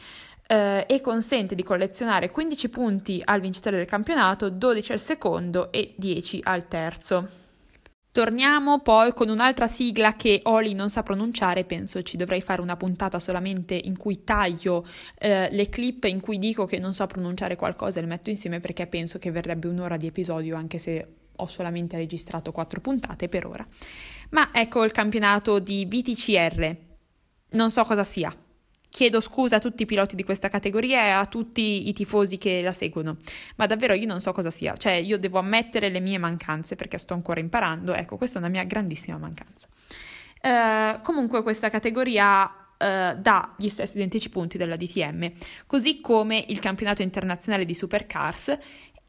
eh, 0.48 0.86
e 0.88 1.02
consente 1.02 1.56
di 1.56 1.64
collezionare 1.64 2.30
15 2.30 2.70
punti 2.70 3.22
al 3.24 3.40
vincitore 3.40 3.78
del 3.78 3.86
campionato, 3.86 4.50
12 4.50 4.92
al 4.92 5.00
secondo 5.00 5.72
e 5.72 5.94
10 5.98 6.42
al 6.44 6.68
terzo. 6.68 7.40
Torniamo 8.14 8.82
poi 8.82 9.14
con 9.14 9.30
un'altra 9.30 9.68
sigla 9.68 10.12
che 10.12 10.42
Oli 10.44 10.74
non 10.74 10.90
sa 10.90 11.02
pronunciare, 11.02 11.64
penso 11.64 12.02
ci 12.02 12.18
dovrei 12.18 12.42
fare 12.42 12.62
una 12.62 12.76
puntata 12.76 13.20
solamente 13.20 13.74
in 13.74 13.98
cui 13.98 14.26
taglio 14.26 14.86
eh, 15.18 15.48
le 15.50 15.70
clip 15.70 16.04
in 16.04 16.20
cui 16.20 16.38
dico 16.38 16.66
che 16.66 16.78
non 16.78 16.94
so 16.94 17.08
pronunciare 17.08 17.56
qualcosa 17.56 18.00
e 18.00 18.02
le 18.02 18.10
metto 18.10 18.30
insieme 18.30 18.60
perché 18.60 18.86
penso 18.86 19.18
che 19.18 19.32
verrebbe 19.32 19.70
un'ora 19.70 19.96
di 19.96 20.08
episodio 20.08 20.58
anche 20.58 20.78
se 20.78 21.08
ho 21.34 21.48
solamente 21.48 21.96
registrato 21.96 22.52
quattro 22.52 22.82
puntate 22.82 23.30
per 23.30 23.46
ora. 23.46 23.66
Ma 24.32 24.50
ecco 24.52 24.84
il 24.84 24.92
campionato 24.92 25.60
di 25.60 25.86
VTCR, 25.86 26.76
non 27.52 27.72
so 27.72 27.86
cosa 27.86 28.04
sia. 28.04 28.36
Chiedo 28.92 29.22
scusa 29.22 29.56
a 29.56 29.60
tutti 29.60 29.84
i 29.84 29.86
piloti 29.86 30.18
di 30.18 30.26
questa 30.26 30.50
categoria 30.50 31.06
e 31.06 31.10
a 31.12 31.26
tutti 31.26 31.88
i 31.88 31.94
tifosi 31.94 32.38
che 32.38 32.62
la 32.62 32.74
seguono, 32.74 33.16
ma 33.56 33.66
davvero 33.66 33.94
io 33.94 34.06
non 34.06 34.20
so 34.20 34.34
cosa 34.34 34.52
sia, 34.52 34.76
cioè 34.76 34.92
io 34.92 35.18
devo 35.18 35.40
ammettere 35.40 35.88
le 35.88 36.02
mie 36.02 36.18
mancanze 36.18 36.76
perché 36.76 36.98
sto 36.98 37.14
ancora 37.14 37.40
imparando, 37.40 37.94
ecco, 37.94 38.18
questa 38.18 38.40
è 38.40 38.42
una 38.42 38.52
mia 38.52 38.66
grandissima 38.66 39.18
mancanza. 39.18 39.70
Uh, 40.44 41.02
comunque 41.04 41.42
questa 41.42 41.70
categoria 41.70 42.44
uh, 42.44 43.18
dà 43.18 43.56
gli 43.58 43.70
stessi 43.70 43.96
identici 43.96 44.30
punti 44.30 44.58
della 44.58 44.76
DTM, 44.76 45.32
così 45.68 46.02
come 46.02 46.44
il 46.50 46.60
campionato 46.60 47.02
internazionale 47.02 47.64
di 47.64 47.74
Supercars 47.74 48.58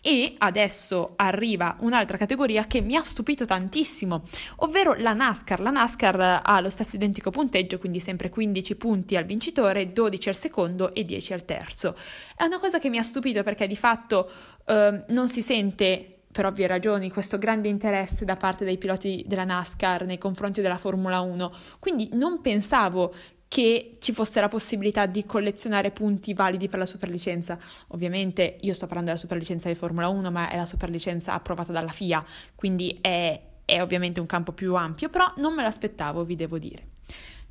e 0.02 0.34
adesso 0.38 1.12
arriva 1.14 1.76
un'altra 1.80 2.16
categoria 2.18 2.66
che 2.66 2.80
mi 2.80 2.96
ha 2.96 3.04
stupito 3.04 3.44
tantissimo, 3.44 4.24
ovvero 4.56 4.94
la 4.98 5.12
NASCAR. 5.14 5.60
La 5.60 5.70
NASCAR 5.70 6.40
ha 6.42 6.60
lo 6.60 6.70
stesso 6.70 6.96
identico 6.96 7.30
punteggio, 7.30 7.78
quindi 7.78 8.00
sempre 8.00 8.28
15 8.28 8.74
punti 8.74 9.16
al 9.16 9.24
vincitore, 9.24 9.92
12 9.92 10.28
al 10.28 10.34
secondo 10.34 10.92
e 10.92 11.04
10 11.04 11.32
al 11.32 11.44
terzo. 11.44 11.96
È 12.36 12.44
una 12.44 12.58
cosa 12.58 12.80
che 12.80 12.88
mi 12.88 12.98
ha 12.98 13.02
stupito 13.04 13.44
perché 13.44 13.68
di 13.68 13.76
fatto 13.76 14.28
eh, 14.66 15.04
non 15.08 15.28
si 15.28 15.40
sente 15.40 16.18
per 16.32 16.46
ovvie 16.46 16.66
ragioni, 16.66 17.10
questo 17.10 17.38
grande 17.38 17.68
interesse 17.68 18.24
da 18.24 18.36
parte 18.36 18.64
dei 18.64 18.78
piloti 18.78 19.22
della 19.26 19.44
NASCAR 19.44 20.06
nei 20.06 20.18
confronti 20.18 20.62
della 20.62 20.78
Formula 20.78 21.20
1. 21.20 21.52
Quindi 21.78 22.08
non 22.14 22.40
pensavo 22.40 23.14
che 23.52 23.98
ci 23.98 24.14
fosse 24.14 24.40
la 24.40 24.48
possibilità 24.48 25.04
di 25.04 25.26
collezionare 25.26 25.90
punti 25.90 26.32
validi 26.32 26.70
per 26.70 26.78
la 26.78 26.86
superlicenza. 26.86 27.58
Ovviamente 27.88 28.56
io 28.62 28.72
sto 28.72 28.86
parlando 28.86 29.10
della 29.10 29.20
superlicenza 29.20 29.68
di 29.68 29.74
Formula 29.74 30.08
1, 30.08 30.30
ma 30.30 30.48
è 30.48 30.56
la 30.56 30.64
superlicenza 30.64 31.34
approvata 31.34 31.70
dalla 31.70 31.92
FIA, 31.92 32.24
quindi 32.54 32.96
è, 33.02 33.38
è 33.66 33.82
ovviamente 33.82 34.20
un 34.20 34.26
campo 34.26 34.52
più 34.52 34.74
ampio, 34.74 35.10
però 35.10 35.30
non 35.36 35.52
me 35.52 35.62
l'aspettavo, 35.62 36.24
vi 36.24 36.34
devo 36.34 36.56
dire. 36.56 36.86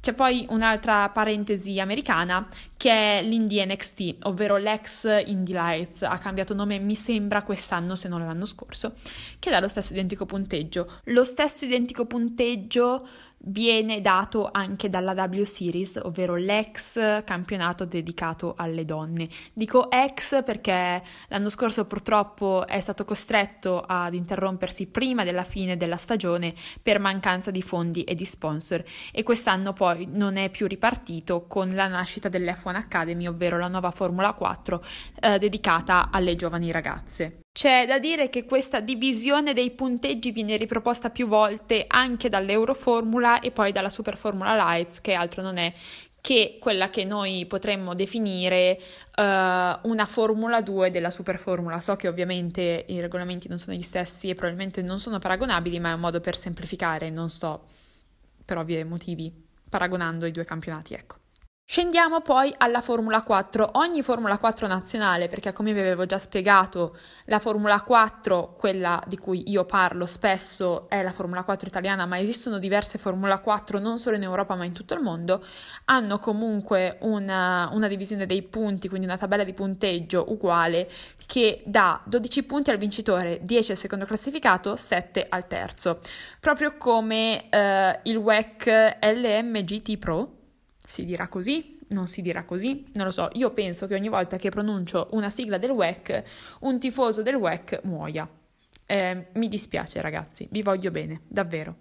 C'è 0.02 0.14
poi 0.14 0.48
un'altra 0.50 1.10
parentesi 1.10 1.80
americana 1.80 2.48
che 2.76 3.20
è 3.20 3.22
l'Indie 3.22 3.64
NXT, 3.68 4.16
ovvero 4.24 4.58
l'ex 4.58 5.06
Indie 5.28 5.54
Lights, 5.54 6.02
ha 6.02 6.18
cambiato 6.18 6.56
nome 6.56 6.80
mi 6.80 6.96
sembra 6.96 7.44
quest'anno 7.44 7.94
se 7.94 8.08
non 8.08 8.26
l'anno 8.26 8.46
scorso, 8.46 8.96
che 9.38 9.52
dà 9.52 9.60
lo 9.60 9.68
stesso 9.68 9.94
identico 9.94 10.26
punteggio. 10.26 10.92
Lo 11.04 11.24
stesso 11.24 11.66
identico 11.66 12.08
punteggio 12.08 13.08
viene 13.44 14.02
dato 14.02 14.50
anche 14.52 14.90
dalla 14.90 15.14
W 15.14 15.44
Series, 15.44 16.00
ovvero 16.04 16.36
l'ex 16.36 17.24
campionato 17.24 17.86
dedicato 17.86 18.54
alle 18.58 18.86
donne. 18.86 19.28
Dico 19.54 19.90
ex 19.90 20.44
perché 20.44 21.02
l'anno 21.28 21.50
scorso 21.50 21.86
purtroppo 21.86 22.66
è 22.68 22.80
stato 22.80 23.06
costretto 23.06 23.84
ad 23.86 24.14
interrompersi 24.14 24.88
prima 24.88 25.24
della 25.24 25.44
fine 25.44 25.78
della 25.78 25.98
stagione 25.98 26.54
per 26.82 27.00
mancanza 27.00 27.52
di 27.52 27.62
fondi 27.62 28.04
e 28.04 28.14
di 28.14 28.26
sponsor 28.26 28.84
e 29.12 29.24
quest'anno 29.24 29.74
poi 29.74 30.08
non 30.12 30.38
è 30.38 30.50
più 30.50 30.68
ripartito 30.68 31.48
con 31.48 31.70
la 31.70 31.88
nascita 31.88 32.30
dell'F1 32.30 32.76
Academy, 32.76 33.28
ovvero 33.28 33.58
la 33.58 33.68
nuova 33.68 33.92
Formula 33.92 34.34
4 34.34 34.84
eh, 35.20 35.40
dedicata 35.40 36.10
alle 36.12 36.36
giovani 36.36 36.72
ragazze. 36.72 37.42
C'è 37.54 37.86
da 37.86 38.00
dire 38.00 38.30
che 38.30 38.46
questa 38.46 38.80
divisione 38.80 39.54
dei 39.54 39.72
punteggi 39.72 40.32
viene 40.32 40.56
riproposta 40.56 41.10
più 41.10 41.28
volte 41.28 41.84
anche 41.86 42.30
dall'Euroformula 42.30 43.42
e 43.42 43.52
poi 43.52 43.74
dalla 43.74 43.90
Superformula 43.90 44.56
Lights, 44.56 45.02
che 45.02 45.14
altro 45.14 45.42
non 45.42 45.58
è 45.58 45.74
che 46.22 46.58
quella 46.62 46.90
che 46.90 47.04
noi 47.04 47.46
potremmo 47.48 47.94
definire 47.94 48.80
uh, 49.18 49.22
una 49.90 50.06
Formula 50.06 50.62
2 50.62 50.92
della 50.92 51.10
Superformula. 51.10 51.82
So 51.82 51.98
che 51.98 52.08
ovviamente 52.08 52.86
i 52.88 53.02
regolamenti 53.02 53.50
non 53.50 53.58
sono 53.58 53.76
gli 53.76 53.82
stessi 53.82 54.30
e 54.30 54.36
probabilmente 54.36 54.82
non 54.82 55.00
sono 55.00 55.20
paragonabili, 55.20 55.80
ma 55.80 55.90
è 55.90 55.94
un 55.94 56.00
modo 56.00 56.22
per 56.22 56.38
semplificare, 56.38 57.10
non 57.10 57.30
sto 57.30 57.66
per 58.46 58.58
ovvi 58.60 58.82
motivi 58.86 59.34
paragonando 59.70 60.26
i 60.26 60.32
due 60.32 60.46
campionati, 60.46 60.94
ecco. 60.94 61.18
Scendiamo 61.72 62.20
poi 62.20 62.54
alla 62.58 62.82
Formula 62.82 63.24
4. 63.24 63.70
Ogni 63.76 64.04
Formula 64.04 64.38
4 64.38 64.68
nazionale, 64.68 65.30
perché 65.30 65.54
come 65.54 65.72
vi 65.72 65.80
avevo 65.80 66.06
già 66.06 66.20
spiegato, 66.20 66.98
la 67.28 67.40
Formula 67.40 67.82
4, 67.82 68.56
quella 68.58 69.02
di 69.08 69.18
cui 69.18 69.50
io 69.50 69.64
parlo 69.64 70.06
spesso, 70.06 70.90
è 70.90 71.02
la 71.02 71.14
Formula 71.14 71.44
4 71.44 71.70
italiana, 71.70 72.06
ma 72.06 72.20
esistono 72.20 72.60
diverse 72.60 72.98
Formula 72.98 73.40
4 73.40 73.80
non 73.80 74.00
solo 74.00 74.18
in 74.18 74.24
Europa 74.24 74.54
ma 74.56 74.66
in 74.66 74.74
tutto 74.74 74.96
il 74.96 75.00
mondo, 75.00 75.42
hanno 75.86 76.20
comunque 76.20 76.98
una, 77.04 77.70
una 77.72 77.88
divisione 77.88 78.26
dei 78.26 78.42
punti, 78.42 78.90
quindi 78.90 79.08
una 79.08 79.18
tabella 79.18 79.46
di 79.46 79.54
punteggio 79.54 80.26
uguale 80.28 80.90
che 81.26 81.64
dà 81.66 82.02
12 82.04 82.44
punti 82.44 82.70
al 82.70 82.80
vincitore, 82.80 83.40
10 83.44 83.72
al 83.72 83.78
secondo 83.78 84.04
classificato, 84.04 84.76
7 84.76 85.26
al 85.30 85.48
terzo. 85.48 86.02
Proprio 86.42 86.76
come 86.76 87.50
eh, 87.50 88.00
il 88.04 88.18
WEC 88.18 88.98
LMGT 89.00 89.98
Pro 89.98 90.40
si 90.92 91.06
dirà 91.06 91.30
così, 91.30 91.80
non 91.92 92.08
si 92.08 92.22
dirà 92.22 92.44
così, 92.44 92.84
non 92.96 93.06
lo 93.06 93.12
so. 93.12 93.30
Io 93.34 93.52
penso 93.52 93.88
che 93.88 93.96
ogni 93.96 94.10
volta 94.10 94.36
che 94.36 94.50
pronuncio 94.50 95.08
una 95.12 95.30
sigla 95.30 95.58
del 95.58 95.72
WEC, 95.72 96.24
un 96.62 96.80
tifoso 96.80 97.24
del 97.24 97.36
WEC 97.36 97.80
muoia. 97.84 98.30
Eh, 98.86 99.28
mi 99.36 99.48
dispiace 99.48 100.02
ragazzi, 100.02 100.50
vi 100.52 100.62
voglio 100.62 100.92
bene, 100.92 101.22
davvero. 101.30 101.76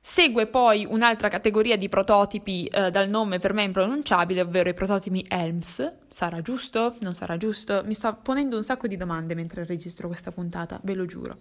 Segue 0.00 0.46
poi 0.46 0.86
un'altra 0.88 1.28
categoria 1.28 1.76
di 1.76 1.90
prototipi 1.90 2.64
eh, 2.66 2.90
dal 2.90 3.10
nome 3.10 3.40
per 3.40 3.52
me 3.52 3.64
impronunciabile, 3.64 4.40
ovvero 4.40 4.70
i 4.70 4.74
prototipi 4.74 5.22
ELMS. 5.28 5.92
Sarà 6.08 6.40
giusto? 6.40 6.96
Non 7.00 7.12
sarà 7.12 7.36
giusto? 7.36 7.82
Mi 7.84 7.92
sto 7.92 8.18
ponendo 8.22 8.56
un 8.56 8.64
sacco 8.64 8.86
di 8.86 8.96
domande 8.96 9.34
mentre 9.34 9.66
registro 9.66 10.06
questa 10.06 10.30
puntata, 10.30 10.80
ve 10.82 10.94
lo 10.94 11.04
giuro 11.04 11.40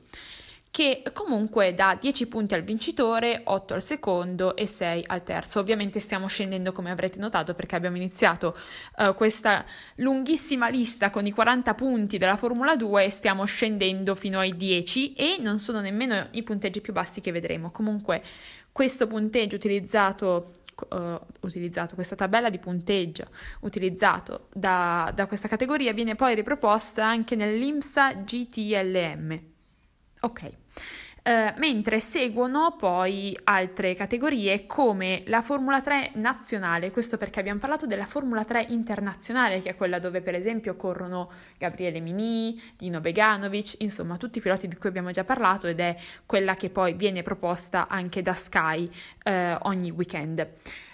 che 0.76 1.04
comunque 1.14 1.74
dà 1.74 1.98
10 1.98 2.28
punti 2.28 2.54
al 2.54 2.62
vincitore, 2.62 3.44
8 3.46 3.76
al 3.76 3.82
secondo 3.82 4.58
e 4.58 4.68
6 4.68 5.06
al 5.08 5.24
terzo. 5.24 5.62
Ovviamente 5.62 6.02
stiamo 6.02 6.28
scendendo 6.28 6.74
come 6.74 6.92
avrete 6.92 7.18
notato 7.18 7.54
perché 7.54 7.78
abbiamo 7.78 7.96
iniziato 7.96 8.54
uh, 8.98 9.16
questa 9.16 9.64
lunghissima 9.96 10.68
lista 10.68 11.12
con 11.12 11.26
i 11.26 11.32
40 11.32 11.74
punti 11.76 12.18
della 12.18 12.36
Formula 12.36 12.76
2 12.76 13.06
e 13.06 13.10
stiamo 13.10 13.46
scendendo 13.46 14.16
fino 14.16 14.40
ai 14.40 14.58
10 14.58 15.14
e 15.14 15.38
non 15.40 15.60
sono 15.60 15.80
nemmeno 15.80 16.28
i 16.32 16.44
punteggi 16.44 16.82
più 16.82 16.92
bassi 16.92 17.22
che 17.22 17.32
vedremo. 17.32 17.72
Comunque 17.72 18.22
questo 18.74 19.08
punteggio 19.08 19.56
utilizzato 19.56 20.52
Uh, 20.90 21.18
utilizzato, 21.40 21.96
questa 21.96 22.18
tabella 22.18 22.50
di 22.50 22.60
punteggio 22.60 23.28
utilizzato 23.62 24.50
da, 24.52 25.10
da, 25.16 25.26
questa 25.26 25.48
categoria 25.48 25.94
viene 25.94 26.16
poi 26.16 26.36
riproposta 26.36 27.06
anche 27.06 27.38
nell'IMSA 27.38 28.16
GTLM. 28.16 29.42
Ok. 30.20 30.64
Uh, 31.28 31.52
mentre 31.58 32.00
seguono 32.00 32.76
poi 32.78 33.36
altre 33.46 33.96
categorie 33.96 34.68
come 34.68 35.24
la 35.26 35.42
Formula 35.42 35.82
3 35.82 36.12
nazionale, 36.14 36.92
questo 36.92 37.18
perché 37.18 37.40
abbiamo 37.40 37.60
parlato 37.60 37.88
della 37.88 38.06
Formula 38.06 38.46
3 38.46 38.68
internazionale, 38.70 39.60
che 39.60 39.70
è 39.70 39.76
quella 39.76 39.98
dove 39.98 40.22
per 40.22 40.36
esempio 40.36 40.76
corrono 40.76 41.32
Gabriele 41.58 42.00
Mini, 42.00 42.62
Dino 42.78 43.00
Beganovic, 43.00 43.78
insomma 43.80 44.18
tutti 44.18 44.38
i 44.38 44.42
piloti 44.42 44.68
di 44.68 44.76
cui 44.76 44.90
abbiamo 44.90 45.10
già 45.10 45.24
parlato 45.24 45.66
ed 45.66 45.80
è 45.80 45.96
quella 46.28 46.54
che 46.54 46.70
poi 46.70 46.94
viene 46.94 47.24
proposta 47.24 47.88
anche 47.88 48.22
da 48.22 48.36
Sky 48.36 48.88
uh, 49.24 49.32
ogni 49.62 49.90
weekend. 49.90 50.48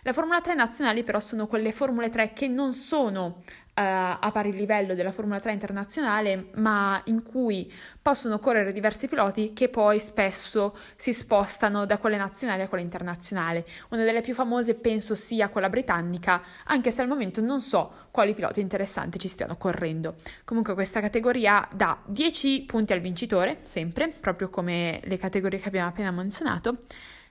Le 0.03 0.13
Formula 0.13 0.39
3 0.39 0.55
nazionali 0.55 1.03
però 1.03 1.19
sono 1.19 1.45
quelle 1.45 1.73
Formule 1.73 2.09
3 2.09 2.31
che 2.31 2.47
non 2.47 2.71
sono 2.71 3.43
a 3.73 4.29
pari 4.31 4.51
livello 4.51 4.93
della 4.93 5.11
Formula 5.11 5.39
3 5.39 5.53
internazionale, 5.53 6.49
ma 6.55 7.01
in 7.05 7.23
cui 7.23 7.71
possono 8.01 8.37
correre 8.39 8.73
diversi 8.73 9.07
piloti 9.07 9.53
che 9.53 9.69
poi 9.69 9.99
spesso 9.99 10.75
si 10.95 11.13
spostano 11.13 11.85
da 11.85 11.97
quelle 11.97 12.17
nazionali 12.17 12.61
a 12.61 12.67
quelle 12.67 12.83
internazionali. 12.83 13.63
Una 13.89 14.03
delle 14.03 14.21
più 14.21 14.33
famose 14.33 14.75
penso 14.75 15.15
sia 15.15 15.49
quella 15.49 15.69
britannica, 15.69 16.41
anche 16.65 16.91
se 16.91 17.01
al 17.01 17.07
momento 17.07 17.41
non 17.41 17.61
so 17.61 17.91
quali 18.11 18.33
piloti 18.33 18.59
interessanti 18.59 19.17
ci 19.19 19.27
stiano 19.27 19.55
correndo. 19.57 20.15
Comunque 20.43 20.73
questa 20.73 20.99
categoria 20.99 21.67
dà 21.73 21.99
10 22.05 22.63
punti 22.65 22.93
al 22.93 22.99
vincitore, 22.99 23.59
sempre, 23.63 24.09
proprio 24.09 24.49
come 24.49 24.99
le 25.03 25.17
categorie 25.17 25.59
che 25.59 25.67
abbiamo 25.67 25.89
appena 25.89 26.11
menzionato. 26.11 26.77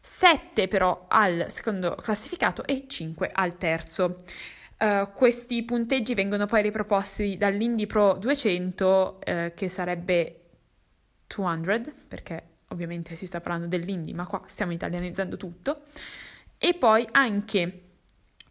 7 0.02 0.66
però 0.66 1.04
al 1.08 1.46
secondo 1.48 1.94
classificato 1.94 2.64
e 2.64 2.86
5 2.88 3.30
al 3.32 3.56
terzo. 3.58 4.16
Uh, 4.80 5.12
questi 5.12 5.62
punteggi 5.62 6.14
vengono 6.14 6.46
poi 6.46 6.62
riproposti 6.62 7.36
dall'Indy 7.36 7.84
Pro 7.84 8.14
200, 8.14 9.18
uh, 9.18 9.52
che 9.54 9.68
sarebbe 9.68 10.40
200, 11.26 11.92
perché 12.08 12.42
ovviamente 12.68 13.14
si 13.14 13.26
sta 13.26 13.42
parlando 13.42 13.66
dell'Indy, 13.68 14.14
ma 14.14 14.26
qua 14.26 14.42
stiamo 14.46 14.72
italianizzando 14.72 15.36
tutto, 15.36 15.82
e 16.56 16.72
poi 16.74 17.06
anche 17.10 17.89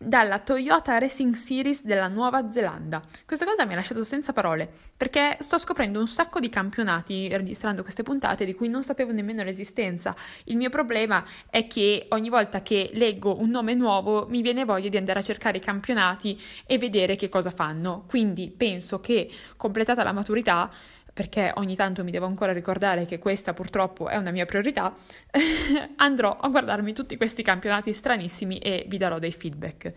dalla 0.01 0.39
Toyota 0.39 0.97
Racing 0.97 1.35
Series 1.35 1.83
della 1.83 2.07
Nuova 2.07 2.49
Zelanda. 2.49 3.01
Questa 3.25 3.43
cosa 3.45 3.65
mi 3.65 3.73
ha 3.73 3.75
lasciato 3.75 4.05
senza 4.05 4.31
parole, 4.31 4.71
perché 4.95 5.35
sto 5.41 5.57
scoprendo 5.57 5.99
un 5.99 6.07
sacco 6.07 6.39
di 6.39 6.47
campionati 6.47 7.27
registrando 7.27 7.83
queste 7.83 8.03
puntate 8.03 8.45
di 8.45 8.53
cui 8.55 8.69
non 8.69 8.81
sapevo 8.81 9.11
nemmeno 9.11 9.43
l'esistenza. 9.43 10.15
Il 10.45 10.55
mio 10.55 10.69
problema 10.69 11.21
è 11.49 11.67
che 11.67 12.05
ogni 12.09 12.29
volta 12.29 12.61
che 12.61 12.91
leggo 12.93 13.41
un 13.41 13.49
nome 13.49 13.73
nuovo 13.73 14.25
mi 14.29 14.41
viene 14.41 14.63
voglia 14.63 14.87
di 14.87 14.95
andare 14.95 15.19
a 15.19 15.23
cercare 15.23 15.57
i 15.57 15.61
campionati 15.61 16.39
e 16.65 16.77
vedere 16.77 17.17
che 17.17 17.27
cosa 17.27 17.51
fanno. 17.51 18.05
Quindi 18.07 18.53
penso 18.55 19.01
che 19.01 19.29
completata 19.57 20.01
la 20.03 20.13
maturità 20.13 20.71
perché 21.19 21.51
ogni 21.55 21.75
tanto 21.75 22.05
mi 22.05 22.11
devo 22.11 22.27
ancora 22.27 22.53
ricordare 22.53 23.05
che 23.05 23.19
questa 23.19 23.53
purtroppo 23.53 24.07
è 24.07 24.15
una 24.15 24.31
mia 24.31 24.45
priorità, 24.45 24.95
andrò 25.97 26.37
a 26.37 26.47
guardarmi 26.47 26.93
tutti 26.93 27.17
questi 27.17 27.43
campionati 27.43 27.91
stranissimi 27.91 28.57
e 28.59 28.85
vi 28.87 28.97
darò 28.97 29.19
dei 29.19 29.33
feedback. 29.33 29.91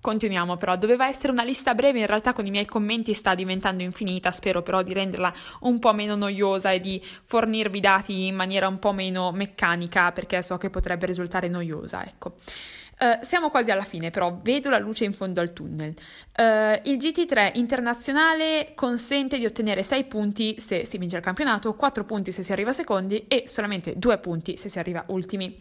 Continuiamo 0.00 0.56
però, 0.56 0.76
doveva 0.76 1.06
essere 1.06 1.30
una 1.30 1.44
lista 1.44 1.76
breve, 1.76 2.00
in 2.00 2.08
realtà 2.08 2.32
con 2.32 2.44
i 2.44 2.50
miei 2.50 2.66
commenti 2.66 3.14
sta 3.14 3.36
diventando 3.36 3.84
infinita, 3.84 4.32
spero 4.32 4.62
però 4.62 4.82
di 4.82 4.92
renderla 4.92 5.32
un 5.60 5.78
po' 5.78 5.92
meno 5.92 6.16
noiosa 6.16 6.72
e 6.72 6.80
di 6.80 7.00
fornirvi 7.22 7.78
dati 7.78 8.26
in 8.26 8.34
maniera 8.34 8.66
un 8.66 8.80
po' 8.80 8.92
meno 8.92 9.30
meccanica 9.30 10.10
perché 10.10 10.42
so 10.42 10.56
che 10.56 10.70
potrebbe 10.70 11.06
risultare 11.06 11.46
noiosa, 11.46 12.04
ecco. 12.04 12.34
Uh, 12.98 13.18
siamo 13.22 13.50
quasi 13.50 13.70
alla 13.70 13.84
fine, 13.84 14.10
però 14.10 14.38
vedo 14.40 14.70
la 14.70 14.78
luce 14.78 15.04
in 15.04 15.12
fondo 15.12 15.40
al 15.40 15.52
tunnel. 15.52 15.90
Uh, 16.36 16.80
il 16.88 16.96
GT3 16.96 17.52
internazionale 17.54 18.72
consente 18.74 19.38
di 19.38 19.44
ottenere 19.44 19.82
6 19.82 20.04
punti 20.04 20.60
se 20.60 20.84
si 20.84 20.98
vince 20.98 21.16
il 21.16 21.22
campionato, 21.22 21.74
4 21.74 22.04
punti 22.04 22.30
se 22.30 22.42
si 22.42 22.52
arriva 22.52 22.72
secondi 22.72 23.26
e 23.26 23.44
solamente 23.46 23.94
2 23.96 24.18
punti 24.18 24.56
se 24.56 24.68
si 24.68 24.78
arriva 24.78 25.04
ultimi. 25.08 25.54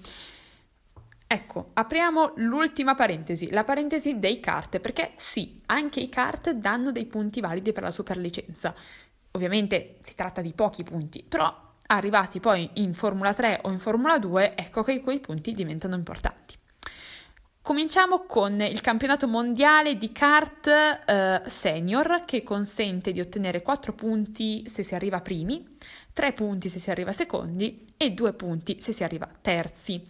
Ecco, 1.25 1.71
apriamo 1.73 2.33
l'ultima 2.35 2.93
parentesi, 2.93 3.49
la 3.49 3.63
parentesi 3.63 4.19
dei 4.19 4.39
kart, 4.39 4.77
perché 4.77 5.13
sì, 5.15 5.61
anche 5.65 5.99
i 5.99 6.07
kart 6.07 6.51
danno 6.51 6.91
dei 6.91 7.07
punti 7.07 7.41
validi 7.41 7.73
per 7.73 7.81
la 7.81 7.89
superlicenza. 7.89 8.75
Ovviamente 9.31 9.95
si 10.01 10.13
tratta 10.13 10.41
di 10.41 10.53
pochi 10.53 10.83
punti, 10.83 11.25
però 11.27 11.51
arrivati 11.87 12.39
poi 12.39 12.69
in 12.73 12.93
Formula 12.93 13.33
3 13.33 13.61
o 13.63 13.71
in 13.71 13.79
Formula 13.79 14.19
2, 14.19 14.55
ecco 14.55 14.83
che 14.83 15.01
quei 15.01 15.19
punti 15.19 15.53
diventano 15.53 15.95
importanti. 15.95 16.55
Cominciamo 17.63 18.25
con 18.25 18.59
il 18.59 18.81
campionato 18.81 19.25
mondiale 19.25 19.97
di 19.97 20.11
kart 20.11 20.67
eh, 20.67 21.41
senior 21.45 22.23
che 22.25 22.43
consente 22.43 23.13
di 23.13 23.21
ottenere 23.21 23.61
4 23.61 23.93
punti 23.93 24.67
se 24.67 24.83
si 24.83 24.93
arriva 24.95 25.21
primi, 25.21 25.65
3 26.11 26.33
punti 26.33 26.67
se 26.67 26.77
si 26.77 26.91
arriva 26.91 27.13
secondi 27.13 27.93
e 27.95 28.11
2 28.11 28.33
punti 28.33 28.81
se 28.81 28.91
si 28.91 29.05
arriva 29.05 29.29
terzi. 29.39 30.03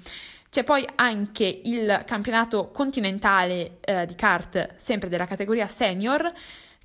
C'è 0.49 0.63
poi 0.63 0.83
anche 0.95 1.61
il 1.65 2.01
campionato 2.07 2.71
continentale 2.71 3.77
eh, 3.81 4.07
di 4.07 4.15
kart, 4.15 4.73
sempre 4.77 5.07
della 5.07 5.27
categoria 5.27 5.67
senior, 5.67 6.33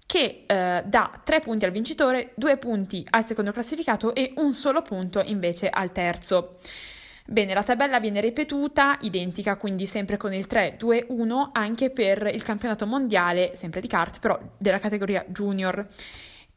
che 0.05 0.45
eh, 0.47 0.83
dà 0.85 1.21
3 1.25 1.41
punti 1.41 1.65
al 1.65 1.71
vincitore, 1.71 2.33
2 2.35 2.59
punti 2.59 3.07
al 3.09 3.25
secondo 3.25 3.53
classificato 3.53 4.15
e 4.15 4.35
un 4.37 4.53
solo 4.53 4.83
punto 4.83 5.23
invece 5.25 5.71
al 5.71 5.93
terzo. 5.93 6.59
Bene, 7.31 7.53
la 7.53 7.63
tabella 7.63 8.01
viene 8.01 8.23
ripetuta, 8.23 8.97
identica, 9.03 9.59
quindi 9.59 9.85
sempre 9.85 10.17
con 10.17 10.33
il 10.33 10.47
3-2-1 10.49 11.51
anche 11.53 11.91
per 11.91 12.27
il 12.33 12.43
campionato 12.43 12.87
mondiale, 12.87 13.55
sempre 13.55 13.83
di 13.83 13.87
kart, 13.87 14.19
però 14.19 14.41
della 14.57 14.79
categoria 14.79 15.23
junior. 15.29 15.87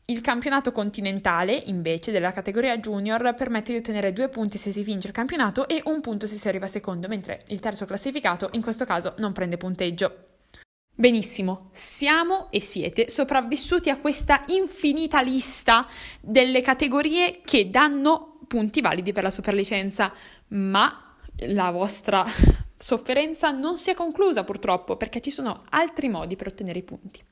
Il 0.05 0.21
campionato 0.21 0.71
continentale, 0.71 1.61
invece, 1.65 2.13
della 2.13 2.31
categoria 2.31 2.77
junior 2.77 3.33
permette 3.33 3.73
di 3.73 3.79
ottenere 3.79 4.13
due 4.13 4.29
punti 4.29 4.57
se 4.57 4.71
si 4.71 4.81
vince 4.81 5.09
il 5.09 5.13
campionato 5.13 5.67
e 5.67 5.81
un 5.87 5.99
punto 5.99 6.25
se 6.25 6.35
si 6.35 6.47
arriva 6.47 6.67
secondo, 6.67 7.09
mentre 7.09 7.41
il 7.47 7.59
terzo 7.59 7.85
classificato 7.85 8.47
in 8.53 8.61
questo 8.61 8.85
caso 8.85 9.15
non 9.17 9.33
prende 9.33 9.57
punteggio. 9.57 10.23
Benissimo, 10.95 11.69
siamo 11.73 12.47
e 12.49 12.61
siete 12.61 13.09
sopravvissuti 13.09 13.89
a 13.89 13.97
questa 13.97 14.43
infinita 14.47 15.21
lista 15.21 15.85
delle 16.21 16.61
categorie 16.61 17.41
che 17.43 17.69
danno 17.69 18.30
punti 18.51 18.81
validi 18.81 19.13
per 19.13 19.23
la 19.23 19.29
superlicenza, 19.29 20.11
ma 20.49 21.15
la 21.45 21.71
vostra 21.71 22.25
sofferenza 22.75 23.49
non 23.51 23.77
si 23.77 23.91
è 23.91 23.93
conclusa 23.93 24.43
purtroppo 24.43 24.97
perché 24.97 25.21
ci 25.21 25.31
sono 25.31 25.63
altri 25.69 26.09
modi 26.09 26.35
per 26.35 26.47
ottenere 26.47 26.79
i 26.79 26.83
punti. 26.83 27.23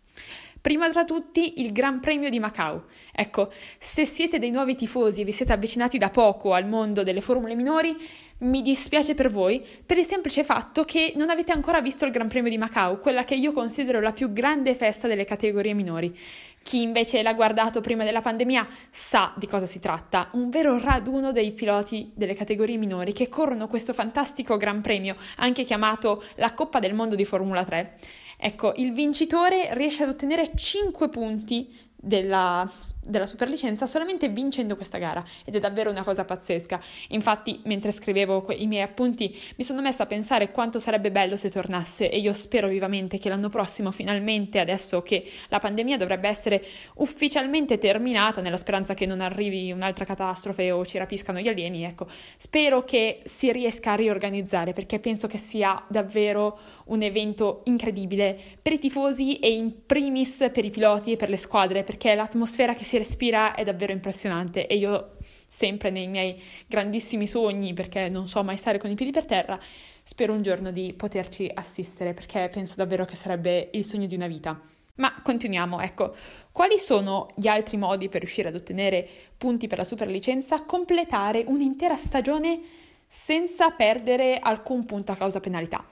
Prima 0.61 0.89
tra 0.89 1.05
tutti 1.05 1.61
il 1.61 1.71
Gran 1.71 2.01
Premio 2.01 2.29
di 2.29 2.37
Macau. 2.37 2.83
Ecco, 3.13 3.49
se 3.77 4.05
siete 4.05 4.39
dei 4.39 4.51
nuovi 4.51 4.75
tifosi 4.75 5.21
e 5.21 5.23
vi 5.23 5.31
siete 5.31 5.53
avvicinati 5.53 5.97
da 5.97 6.09
poco 6.09 6.53
al 6.53 6.67
mondo 6.67 7.03
delle 7.03 7.21
formule 7.21 7.55
minori, 7.55 7.95
mi 8.39 8.61
dispiace 8.61 9.15
per 9.15 9.31
voi, 9.31 9.65
per 9.85 9.97
il 9.97 10.05
semplice 10.05 10.43
fatto 10.43 10.83
che 10.83 11.13
non 11.15 11.29
avete 11.29 11.53
ancora 11.53 11.79
visto 11.79 12.03
il 12.03 12.11
Gran 12.11 12.27
Premio 12.27 12.49
di 12.49 12.57
Macau, 12.57 12.99
quella 12.99 13.23
che 13.23 13.35
io 13.35 13.53
considero 13.53 14.01
la 14.01 14.11
più 14.11 14.33
grande 14.33 14.75
festa 14.75 15.07
delle 15.07 15.23
categorie 15.23 15.73
minori. 15.73 16.13
Chi 16.61 16.81
invece 16.81 17.21
l'ha 17.21 17.33
guardato 17.33 17.79
prima 17.79 18.03
della 18.03 18.21
pandemia 18.21 18.67
sa 18.91 19.33
di 19.37 19.47
cosa 19.47 19.65
si 19.65 19.79
tratta, 19.79 20.27
un 20.33 20.49
vero 20.49 20.77
raduno 20.77 21.31
dei 21.31 21.53
piloti 21.53 22.11
delle 22.13 22.33
categorie 22.33 22.77
minori 22.77 23.13
che 23.13 23.29
corrono 23.29 23.67
questo 23.67 23.93
fantastico 23.93 24.57
Gran 24.57 24.81
Premio, 24.81 25.15
anche 25.37 25.63
chiamato 25.63 26.21
la 26.35 26.53
Coppa 26.53 26.79
del 26.79 26.93
Mondo 26.93 27.15
di 27.15 27.23
Formula 27.23 27.63
3. 27.63 27.97
Ecco, 28.41 28.73
il 28.77 28.93
vincitore 28.93 29.73
riesce 29.73 30.03
ad 30.03 30.09
ottenere 30.09 30.51
5 30.55 31.09
punti 31.09 31.75
della, 32.01 32.69
della 33.03 33.25
superlicenza 33.25 33.85
solamente 33.85 34.29
vincendo 34.29 34.75
questa 34.75 34.97
gara 34.97 35.23
ed 35.43 35.55
è 35.55 35.59
davvero 35.59 35.89
una 35.89 36.03
cosa 36.03 36.23
pazzesca. 36.23 36.79
Infatti, 37.09 37.59
mentre 37.65 37.91
scrivevo 37.91 38.41
que- 38.41 38.55
i 38.55 38.67
miei 38.67 38.83
appunti, 38.83 39.37
mi 39.57 39.63
sono 39.63 39.81
messa 39.81 40.03
a 40.03 40.05
pensare 40.05 40.51
quanto 40.51 40.79
sarebbe 40.79 41.11
bello 41.11 41.35
se 41.35 41.49
tornasse 41.49 42.09
e 42.09 42.17
io 42.19 42.33
spero 42.33 42.67
vivamente 42.67 43.17
che 43.17 43.29
l'anno 43.29 43.49
prossimo, 43.49 43.91
finalmente, 43.91 44.59
adesso 44.59 45.01
che 45.01 45.29
la 45.49 45.59
pandemia 45.59 45.97
dovrebbe 45.97 46.29
essere 46.29 46.63
ufficialmente 46.95 47.77
terminata, 47.77 48.41
nella 48.41 48.57
speranza 48.57 48.93
che 48.93 49.05
non 49.05 49.19
arrivi 49.19 49.71
un'altra 49.71 50.05
catastrofe 50.05 50.71
o 50.71 50.85
ci 50.85 50.97
rapiscano 50.97 51.39
gli 51.39 51.47
alieni, 51.47 51.83
ecco, 51.83 52.07
spero 52.37 52.83
che 52.83 53.21
si 53.23 53.51
riesca 53.51 53.93
a 53.93 53.95
riorganizzare 53.95 54.73
perché 54.73 54.99
penso 54.99 55.27
che 55.27 55.37
sia 55.37 55.83
davvero 55.87 56.57
un 56.85 57.01
evento 57.01 57.61
incredibile 57.65 58.39
per 58.61 58.73
i 58.73 58.79
tifosi 58.79 59.39
e 59.39 59.51
in 59.51 59.85
primis 59.85 60.49
per 60.53 60.65
i 60.65 60.69
piloti 60.69 61.13
e 61.13 61.15
per 61.15 61.29
le 61.29 61.37
squadre 61.37 61.83
perché 61.89 62.13
l'atmosfera 62.13 62.75
che 62.75 62.83
si 62.83 62.99
respira 62.99 63.55
è 63.55 63.63
davvero 63.63 63.91
impressionante 63.91 64.67
e 64.67 64.75
io 64.75 65.13
sempre 65.47 65.89
nei 65.89 66.05
miei 66.05 66.39
grandissimi 66.67 67.25
sogni, 67.25 67.73
perché 67.73 68.09
non 68.09 68.27
so 68.27 68.43
mai 68.43 68.57
stare 68.57 68.77
con 68.77 68.91
i 68.91 68.93
piedi 68.93 69.11
per 69.11 69.25
terra, 69.25 69.57
spero 70.03 70.33
un 70.33 70.43
giorno 70.43 70.69
di 70.69 70.93
poterci 70.93 71.49
assistere 71.51 72.13
perché 72.13 72.47
penso 72.53 72.75
davvero 72.75 73.05
che 73.05 73.15
sarebbe 73.15 73.69
il 73.71 73.83
sogno 73.83 74.05
di 74.05 74.13
una 74.13 74.27
vita. 74.27 74.61
Ma 74.97 75.19
continuiamo, 75.23 75.79
ecco, 75.79 76.13
quali 76.51 76.77
sono 76.77 77.31
gli 77.35 77.47
altri 77.47 77.77
modi 77.77 78.07
per 78.07 78.19
riuscire 78.21 78.49
ad 78.49 78.55
ottenere 78.55 79.09
punti 79.35 79.65
per 79.65 79.79
la 79.79 79.83
superlicenza? 79.83 80.65
Completare 80.65 81.43
un'intera 81.47 81.95
stagione 81.95 82.59
senza 83.07 83.71
perdere 83.71 84.37
alcun 84.37 84.85
punto 84.85 85.11
a 85.11 85.15
causa 85.15 85.39
penalità. 85.39 85.83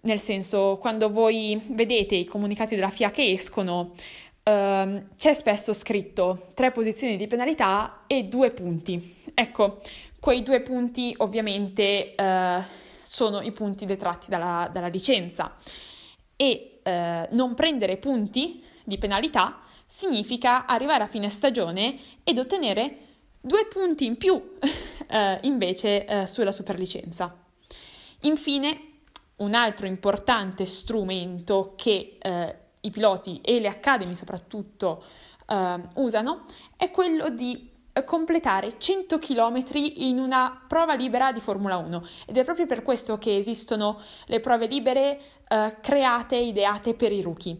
Nel 0.00 0.20
senso, 0.20 0.76
quando 0.78 1.10
voi 1.10 1.60
vedete 1.70 2.14
i 2.14 2.24
comunicati 2.24 2.76
della 2.76 2.88
FIA 2.88 3.10
che 3.10 3.32
escono, 3.32 3.94
Uh, 4.48 5.08
c'è 5.14 5.34
spesso 5.34 5.74
scritto 5.74 6.52
tre 6.54 6.72
posizioni 6.72 7.18
di 7.18 7.26
penalità 7.26 8.04
e 8.06 8.24
due 8.24 8.50
punti. 8.50 9.16
Ecco, 9.34 9.82
quei 10.18 10.42
due 10.42 10.62
punti 10.62 11.14
ovviamente 11.18 12.14
uh, 12.16 12.62
sono 13.02 13.42
i 13.42 13.52
punti 13.52 13.84
detratti 13.84 14.30
dalla, 14.30 14.70
dalla 14.72 14.86
licenza 14.86 15.54
e 16.34 16.80
uh, 16.82 17.34
non 17.36 17.52
prendere 17.54 17.98
punti 17.98 18.64
di 18.84 18.96
penalità 18.96 19.60
significa 19.84 20.64
arrivare 20.64 21.04
a 21.04 21.08
fine 21.08 21.28
stagione 21.28 21.98
ed 22.24 22.38
ottenere 22.38 22.96
due 23.42 23.66
punti 23.66 24.06
in 24.06 24.16
più 24.16 24.56
eh, 25.08 25.38
invece 25.42 26.26
sulla 26.26 26.52
superlicenza. 26.52 27.34
Infine, 28.22 29.00
un 29.36 29.54
altro 29.54 29.86
importante 29.86 30.64
strumento 30.66 31.74
che 31.76 32.18
i 32.80 32.90
piloti 32.90 33.40
e 33.42 33.60
le 33.60 33.68
academy 33.68 34.14
soprattutto 34.14 35.02
uh, 35.46 36.02
usano 36.02 36.44
è 36.76 36.90
quello 36.90 37.28
di 37.30 37.76
completare 38.04 38.74
100 38.78 39.18
km 39.18 39.64
in 39.74 40.18
una 40.18 40.62
prova 40.66 40.94
libera 40.94 41.32
di 41.32 41.40
Formula 41.40 41.76
1 41.78 42.06
ed 42.26 42.36
è 42.36 42.44
proprio 42.44 42.66
per 42.66 42.82
questo 42.82 43.18
che 43.18 43.36
esistono 43.36 44.00
le 44.26 44.40
prove 44.40 44.66
libere 44.66 45.20
uh, 45.48 45.74
create 45.80 46.36
ideate 46.36 46.94
per 46.94 47.12
i 47.12 47.20
rookie 47.22 47.58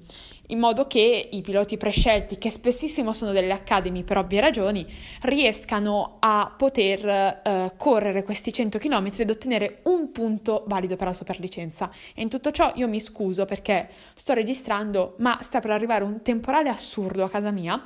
in 0.48 0.58
modo 0.58 0.86
che 0.86 1.28
i 1.30 1.40
piloti 1.40 1.76
prescelti, 1.76 2.38
che 2.38 2.50
spessissimo 2.50 3.12
sono 3.12 3.32
delle 3.32 3.52
academy 3.52 4.02
per 4.02 4.18
ovvie 4.18 4.40
ragioni, 4.40 4.86
riescano 5.22 6.16
a 6.20 6.54
poter 6.56 7.40
uh, 7.44 7.76
correre 7.76 8.22
questi 8.22 8.52
100 8.52 8.78
km 8.78 9.10
ed 9.16 9.30
ottenere 9.30 9.80
un 9.84 10.12
punto 10.12 10.64
valido 10.66 10.96
per 10.96 11.08
la 11.08 11.12
superlicenza. 11.12 11.90
E 12.14 12.22
in 12.22 12.28
tutto 12.28 12.50
ciò 12.50 12.72
io 12.76 12.88
mi 12.88 13.00
scuso 13.00 13.44
perché 13.44 13.88
sto 14.14 14.32
registrando, 14.32 15.14
ma 15.18 15.38
sta 15.40 15.60
per 15.60 15.70
arrivare 15.70 16.04
un 16.04 16.22
temporale 16.22 16.68
assurdo 16.68 17.24
a 17.24 17.30
casa 17.30 17.50
mia 17.50 17.82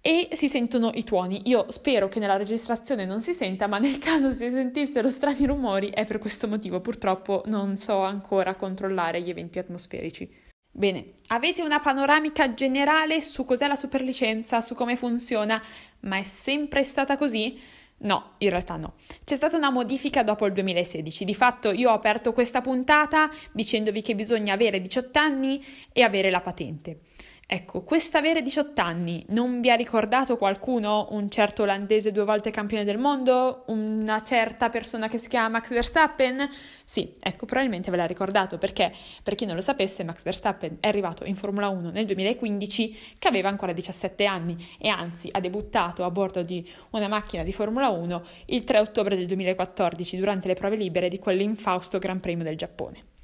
e 0.00 0.28
si 0.30 0.48
sentono 0.48 0.92
i 0.94 1.02
tuoni. 1.02 1.42
Io 1.46 1.66
spero 1.70 2.06
che 2.06 2.20
nella 2.20 2.36
registrazione 2.36 3.04
non 3.04 3.20
si 3.20 3.32
senta, 3.32 3.66
ma 3.66 3.78
nel 3.78 3.98
caso 4.00 4.32
si 4.32 4.48
sentissero 4.50 5.10
strani 5.10 5.44
rumori 5.46 5.90
è 5.90 6.06
per 6.06 6.18
questo 6.18 6.46
motivo. 6.46 6.80
Purtroppo 6.80 7.42
non 7.46 7.76
so 7.76 7.98
ancora 8.02 8.54
controllare 8.54 9.20
gli 9.20 9.30
eventi 9.30 9.58
atmosferici. 9.58 10.45
Bene, 10.78 11.14
avete 11.28 11.62
una 11.62 11.80
panoramica 11.80 12.52
generale 12.52 13.22
su 13.22 13.46
cos'è 13.46 13.66
la 13.66 13.76
superlicenza, 13.76 14.60
su 14.60 14.74
come 14.74 14.94
funziona, 14.94 15.58
ma 16.00 16.18
è 16.18 16.22
sempre 16.22 16.84
stata 16.84 17.16
così? 17.16 17.58
No, 18.00 18.34
in 18.38 18.50
realtà 18.50 18.76
no. 18.76 18.96
C'è 19.24 19.36
stata 19.36 19.56
una 19.56 19.70
modifica 19.70 20.22
dopo 20.22 20.44
il 20.44 20.52
2016. 20.52 21.24
Di 21.24 21.34
fatto 21.34 21.72
io 21.72 21.88
ho 21.88 21.94
aperto 21.94 22.34
questa 22.34 22.60
puntata 22.60 23.30
dicendovi 23.52 24.02
che 24.02 24.14
bisogna 24.14 24.52
avere 24.52 24.82
18 24.82 25.18
anni 25.18 25.64
e 25.94 26.02
avere 26.02 26.28
la 26.28 26.42
patente. 26.42 27.00
Ecco, 27.48 27.84
quest'avere 27.84 28.42
18 28.42 28.80
anni 28.80 29.24
non 29.28 29.60
vi 29.60 29.70
ha 29.70 29.76
ricordato 29.76 30.36
qualcuno? 30.36 31.06
Un 31.10 31.30
certo 31.30 31.62
olandese 31.62 32.10
due 32.10 32.24
volte 32.24 32.50
campione 32.50 32.82
del 32.82 32.98
mondo? 32.98 33.62
Una 33.68 34.20
certa 34.24 34.68
persona 34.68 35.06
che 35.06 35.16
si 35.16 35.28
chiama 35.28 35.50
Max 35.50 35.68
Verstappen? 35.68 36.50
Sì, 36.84 37.14
ecco, 37.20 37.46
probabilmente 37.46 37.88
ve 37.92 37.98
l'ha 37.98 38.04
ricordato 38.04 38.58
perché, 38.58 38.92
per 39.22 39.36
chi 39.36 39.46
non 39.46 39.54
lo 39.54 39.60
sapesse, 39.60 40.02
Max 40.02 40.24
Verstappen 40.24 40.78
è 40.80 40.88
arrivato 40.88 41.24
in 41.24 41.36
Formula 41.36 41.68
1 41.68 41.90
nel 41.90 42.04
2015 42.06 43.14
che 43.16 43.28
aveva 43.28 43.48
ancora 43.48 43.72
17 43.72 44.24
anni 44.24 44.56
e 44.76 44.88
anzi 44.88 45.28
ha 45.30 45.38
debuttato 45.38 46.02
a 46.02 46.10
bordo 46.10 46.42
di 46.42 46.68
una 46.90 47.06
macchina 47.06 47.44
di 47.44 47.52
Formula 47.52 47.90
1 47.90 48.24
il 48.46 48.64
3 48.64 48.80
ottobre 48.80 49.14
del 49.14 49.28
2014 49.28 50.16
durante 50.16 50.48
le 50.48 50.54
prove 50.54 50.74
libere 50.74 51.08
di 51.08 51.20
quell'infausto 51.20 52.00
Gran 52.00 52.18
Premio 52.18 52.42
del 52.42 52.56
Giappone. 52.56 53.14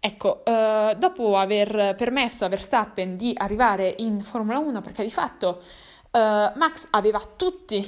Ecco, 0.00 0.44
eh, 0.44 0.94
dopo 0.96 1.36
aver 1.36 1.94
permesso 1.96 2.44
a 2.44 2.48
Verstappen 2.48 3.16
di 3.16 3.34
arrivare 3.36 3.94
in 3.98 4.20
Formula 4.20 4.58
1, 4.58 4.80
perché 4.80 5.02
di 5.02 5.10
fatto 5.10 5.60
eh, 6.12 6.52
Max 6.54 6.86
aveva 6.90 7.20
tutti 7.36 7.84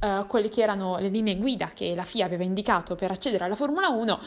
eh, 0.00 0.24
quelle 0.28 0.48
che 0.48 0.62
erano 0.62 0.98
le 0.98 1.08
linee 1.08 1.36
guida 1.36 1.72
che 1.74 1.94
la 1.96 2.04
FIA 2.04 2.24
aveva 2.24 2.44
indicato 2.44 2.94
per 2.94 3.10
accedere 3.10 3.44
alla 3.44 3.56
Formula 3.56 3.88
1, 3.88 4.20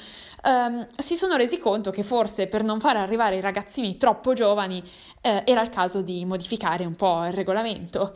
ehm, 0.43 0.87
si 0.97 1.15
sono 1.15 1.37
resi 1.37 1.57
conto 1.57 1.91
che 1.91 2.03
forse 2.03 2.47
per 2.47 2.63
non 2.63 2.81
far 2.81 2.97
arrivare 2.97 3.37
i 3.37 3.41
ragazzini 3.41 3.95
troppo 3.95 4.33
giovani 4.33 4.83
eh, 5.21 5.43
era 5.45 5.61
il 5.61 5.69
caso 5.69 6.01
di 6.01 6.25
modificare 6.25 6.85
un 6.85 6.95
po' 6.95 7.25
il 7.25 7.33
regolamento. 7.33 8.13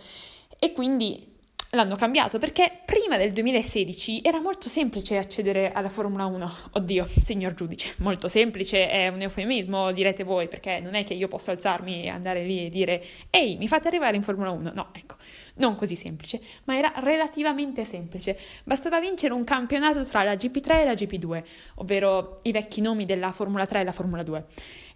E 0.59 0.73
quindi 0.73 1.34
l'hanno 1.75 1.95
cambiato 1.95 2.39
perché 2.39 2.79
prima 2.85 3.17
del 3.17 3.31
2016 3.31 4.21
era 4.23 4.41
molto 4.41 4.69
semplice 4.69 5.17
accedere 5.17 5.71
alla 5.71 5.89
Formula 5.89 6.25
1. 6.25 6.51
Oddio, 6.71 7.07
signor 7.21 7.53
giudice, 7.53 7.93
molto 7.97 8.27
semplice 8.27 8.89
è 8.89 9.09
un 9.09 9.21
eufemismo, 9.21 9.91
direte 9.91 10.23
voi, 10.23 10.47
perché 10.47 10.79
non 10.79 10.95
è 10.95 11.03
che 11.03 11.13
io 11.13 11.27
posso 11.27 11.51
alzarmi 11.51 12.03
e 12.03 12.07
andare 12.07 12.43
lì 12.43 12.65
e 12.65 12.69
dire 12.69 13.03
ehi, 13.29 13.57
mi 13.57 13.67
fate 13.67 13.87
arrivare 13.87 14.15
in 14.15 14.23
Formula 14.23 14.49
1. 14.49 14.71
No, 14.73 14.89
ecco, 14.93 15.15
non 15.55 15.75
così 15.75 15.95
semplice, 15.95 16.41
ma 16.63 16.77
era 16.77 16.91
relativamente 16.97 17.85
semplice. 17.85 18.37
Bastava 18.63 18.99
vincere 18.99 19.33
un 19.33 19.43
campionato 19.43 20.03
tra 20.05 20.23
la 20.23 20.33
GP3 20.33 20.71
e 20.71 20.85
la 20.85 20.93
GP2, 20.93 21.43
ovvero 21.75 22.39
i 22.43 22.51
vecchi 22.51 22.81
nomi 22.81 23.05
della 23.05 23.31
Formula 23.31 23.65
3 23.65 23.81
e 23.81 23.83
la 23.83 23.91
Formula 23.91 24.23
2 24.23 24.45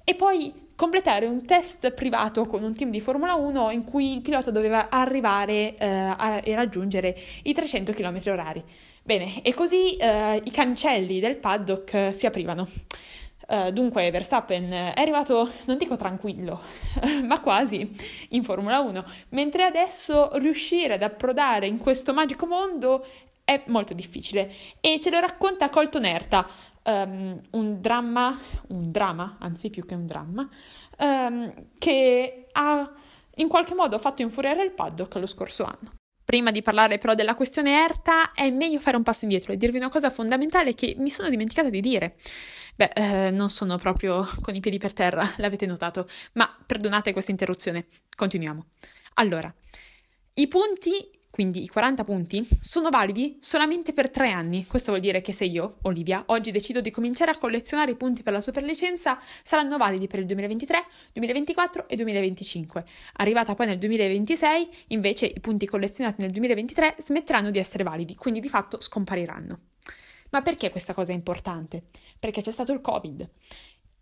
e 0.09 0.15
poi 0.15 0.51
completare 0.75 1.27
un 1.27 1.45
test 1.45 1.91
privato 1.91 2.47
con 2.47 2.63
un 2.63 2.73
team 2.73 2.89
di 2.89 2.99
Formula 2.99 3.35
1 3.35 3.69
in 3.69 3.83
cui 3.83 4.13
il 4.13 4.21
pilota 4.21 4.49
doveva 4.49 4.89
arrivare 4.89 5.75
eh, 5.77 5.85
a, 5.87 6.41
e 6.43 6.55
raggiungere 6.55 7.15
i 7.43 7.53
300 7.53 7.93
km 7.93 8.19
orari. 8.25 8.63
Bene, 9.03 9.43
e 9.43 9.53
così 9.53 9.97
eh, 9.97 10.41
i 10.43 10.49
cancelli 10.49 11.19
del 11.19 11.35
paddock 11.35 11.93
eh, 11.93 12.13
si 12.13 12.25
aprivano. 12.25 12.67
Uh, 13.47 13.71
dunque 13.71 14.11
Verstappen 14.11 14.71
è 14.71 14.93
arrivato, 14.95 15.51
non 15.65 15.77
dico 15.77 15.95
tranquillo, 15.95 16.59
ma 17.25 17.39
quasi 17.39 17.87
in 18.29 18.43
Formula 18.43 18.79
1, 18.79 19.03
mentre 19.29 19.63
adesso 19.63 20.37
riuscire 20.37 20.95
ad 20.95 21.03
approdare 21.03 21.65
in 21.65 21.79
questo 21.79 22.13
magico 22.13 22.45
mondo 22.45 23.03
è 23.49 23.63
molto 23.65 23.95
difficile 23.95 24.51
e 24.79 24.99
ce 24.99 25.09
lo 25.09 25.19
racconta 25.19 25.69
Colton 25.69 26.05
Herta, 26.05 26.47
um, 26.89 27.39
un 27.51 27.81
dramma, 27.81 28.39
un 28.69 28.91
dramma, 28.91 29.37
anzi 29.39 29.69
più 29.69 29.85
che 29.85 29.95
un 29.95 30.05
dramma, 30.05 30.47
um, 30.99 31.53
che 31.77 32.47
ha 32.51 32.91
in 33.35 33.47
qualche 33.47 33.75
modo 33.75 33.97
fatto 33.99 34.21
infuriare 34.21 34.63
il 34.63 34.71
paddock 34.71 35.15
lo 35.15 35.27
scorso 35.27 35.63
anno. 35.63 35.93
Prima 36.23 36.51
di 36.51 36.61
parlare 36.61 36.99
però 36.99 37.15
della 37.15 37.33
questione 37.33 37.81
ERTA 37.83 38.33
è 38.33 38.49
meglio 38.51 38.79
fare 38.79 38.97
un 38.97 39.03
passo 39.03 39.25
indietro 39.25 39.51
e 39.51 39.57
dirvi 39.57 39.77
una 39.77 39.89
cosa 39.89 40.11
fondamentale 40.11 40.75
che 40.75 40.95
mi 40.97 41.09
sono 41.09 41.29
dimenticata 41.29 41.69
di 41.69 41.81
dire. 41.81 42.17
Beh, 42.75 42.91
eh, 42.93 43.31
non 43.31 43.49
sono 43.49 43.77
proprio 43.77 44.27
con 44.41 44.53
i 44.55 44.59
piedi 44.59 44.77
per 44.77 44.93
terra, 44.93 45.27
l'avete 45.37 45.65
notato, 45.65 46.07
ma 46.33 46.55
perdonate 46.65 47.13
questa 47.13 47.31
interruzione. 47.31 47.87
Continuiamo. 48.15 48.65
Allora, 49.15 49.53
i 50.35 50.47
punti 50.47 51.18
quindi 51.29 51.61
i 51.61 51.67
40 51.67 52.03
punti, 52.03 52.47
sono 52.59 52.89
validi 52.89 53.37
solamente 53.39 53.93
per 53.93 54.09
tre 54.09 54.31
anni. 54.31 54.65
Questo 54.65 54.91
vuol 54.91 55.01
dire 55.01 55.21
che 55.21 55.31
se 55.31 55.45
io, 55.45 55.77
Olivia, 55.83 56.23
oggi 56.27 56.51
decido 56.51 56.81
di 56.81 56.91
cominciare 56.91 57.31
a 57.31 57.37
collezionare 57.37 57.91
i 57.91 57.95
punti 57.95 58.23
per 58.23 58.33
la 58.33 58.41
superlicenza, 58.41 59.19
saranno 59.43 59.77
validi 59.77 60.07
per 60.07 60.19
il 60.19 60.25
2023, 60.25 60.85
2024 61.13 61.87
e 61.87 61.95
2025. 61.95 62.83
Arrivata 63.17 63.55
poi 63.55 63.67
nel 63.67 63.77
2026, 63.77 64.69
invece 64.87 65.27
i 65.27 65.39
punti 65.39 65.65
collezionati 65.65 66.21
nel 66.21 66.31
2023 66.31 66.95
smetteranno 66.97 67.51
di 67.51 67.59
essere 67.59 67.83
validi, 67.83 68.15
quindi 68.15 68.39
di 68.39 68.49
fatto 68.49 68.81
scompariranno. 68.81 69.59
Ma 70.31 70.41
perché 70.41 70.69
questa 70.69 70.93
cosa 70.93 71.11
è 71.11 71.15
importante? 71.15 71.83
Perché 72.19 72.41
c'è 72.41 72.51
stato 72.51 72.71
il 72.71 72.81
Covid 72.81 73.27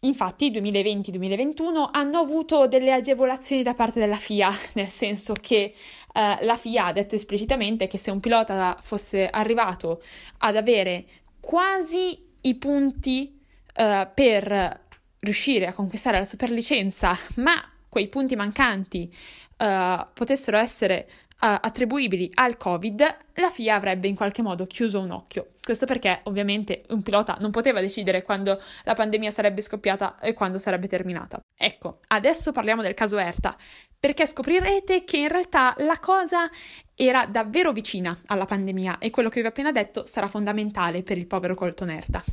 Infatti 0.02 0.52
2020-2021 0.52 1.90
hanno 1.92 2.20
avuto 2.20 2.68
delle 2.68 2.94
agevolazioni 2.94 3.64
da 3.64 3.74
parte 3.74 4.00
della 4.00 4.16
FIA, 4.16 4.52
nel 4.74 4.90
senso 4.90 5.34
che 5.34 5.74
eh, 6.14 6.38
la 6.42 6.56
FIA 6.56 6.86
ha 6.86 6.92
detto 6.92 7.16
esplicitamente 7.16 7.88
che 7.88 7.98
se 7.98 8.12
un 8.12 8.20
pilota 8.20 8.78
fosse 8.82 9.28
arrivato 9.28 10.02
ad 10.40 10.56
avere 10.56 11.06
quasi 11.40 12.26
i 12.42 12.56
punti 12.56 13.40
eh, 13.74 14.10
per 14.14 14.86
riuscire 15.20 15.66
a 15.66 15.74
conquistare 15.74 16.20
la 16.20 16.26
superlicenza, 16.26 17.18
ma 17.38 17.56
quei 17.90 18.08
punti 18.08 18.36
mancanti 18.36 19.12
eh, 19.58 20.08
potessero 20.14 20.58
essere 20.58 21.10
attribuibili 21.40 22.32
al 22.34 22.58
Covid, 22.58 23.18
la 23.36 23.50
FIA 23.50 23.76
avrebbe 23.76 24.08
in 24.08 24.16
qualche 24.16 24.42
modo 24.42 24.66
chiuso 24.66 25.00
un 25.00 25.12
occhio. 25.12 25.54
Questo 25.62 25.86
perché 25.86 26.22
ovviamente 26.24 26.84
un 26.90 27.04
pilota 27.04 27.38
non 27.40 27.52
poteva 27.52 27.82
decidere 27.82 28.24
quando 28.24 28.60
la 28.84 28.94
pandemia 28.94 29.32
sarebbe 29.32 29.62
scoppiata 29.62 30.18
e 30.20 30.34
quando 30.34 30.58
sarebbe 30.58 30.88
terminata. 30.88 31.40
Ecco, 31.56 32.00
adesso 32.08 32.52
parliamo 32.52 32.82
del 32.82 32.94
caso 32.94 33.18
Erta, 33.18 33.56
perché 34.00 34.26
scoprirete 34.26 35.04
che 35.04 35.18
in 35.18 35.28
realtà 35.28 35.74
la 35.78 36.00
cosa 36.00 36.50
era 36.96 37.26
davvero 37.26 37.72
vicina 37.72 38.18
alla 38.28 38.46
pandemia 38.46 38.98
e 38.98 39.10
quello 39.10 39.30
che 39.30 39.42
vi 39.42 39.46
ho 39.46 39.50
appena 39.50 39.72
detto 39.72 40.06
sarà 40.06 40.28
fondamentale 40.28 41.04
per 41.04 41.18
il 41.18 41.28
povero 41.28 41.56
Colton 41.56 41.90
Erta. 41.90 42.24